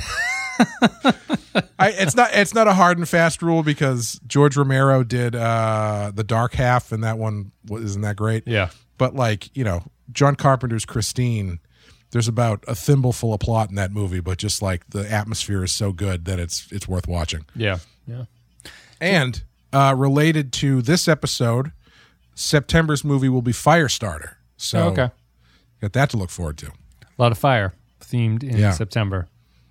[1.79, 6.13] I, it's not it's not a hard and fast rule because George Romero did uh,
[6.15, 8.45] the Dark Half, and that one isn't that great.
[8.47, 8.71] Yeah.
[8.99, 9.83] But like you know,
[10.13, 11.59] John Carpenter's Christine,
[12.11, 15.73] there's about a thimbleful of plot in that movie, but just like the atmosphere is
[15.73, 17.45] so good that it's it's worth watching.
[17.55, 17.79] Yeah.
[18.07, 18.25] Yeah.
[19.01, 19.43] And
[19.73, 21.73] uh, related to this episode,
[22.35, 24.35] September's movie will be Firestarter.
[24.57, 25.11] So Oh, okay.
[25.81, 26.67] got that to look forward to.
[26.69, 28.71] A lot of fire themed in Yeah.
[28.73, 29.27] September.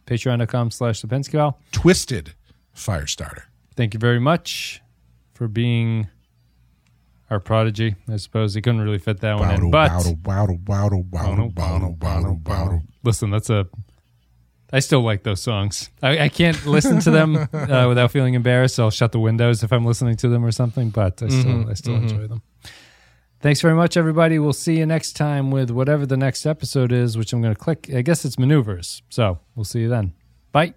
[0.06, 1.54] Patreon.com slash Lipinski.
[1.72, 2.34] Twisted
[2.76, 3.44] Firestarter.
[3.76, 4.82] Thank you very much
[5.34, 6.08] for being
[7.30, 7.96] our prodigy.
[8.08, 9.92] I suppose he couldn't really fit that one in, but
[13.04, 13.68] listen, that's a.
[14.72, 15.92] I still like those songs.
[16.02, 18.80] I, I can't listen to them uh, without feeling embarrassed.
[18.80, 20.90] I'll shut the windows if I'm listening to them or something.
[20.90, 22.42] But I still, I still enjoy them.
[23.44, 24.40] Thanks very much, everybody.
[24.40, 27.60] We'll see you next time with whatever the next episode is, which I'm going to
[27.60, 27.90] click.
[27.94, 29.02] I guess it's maneuvers.
[29.10, 30.14] So we'll see you then.
[30.54, 30.76] Bye.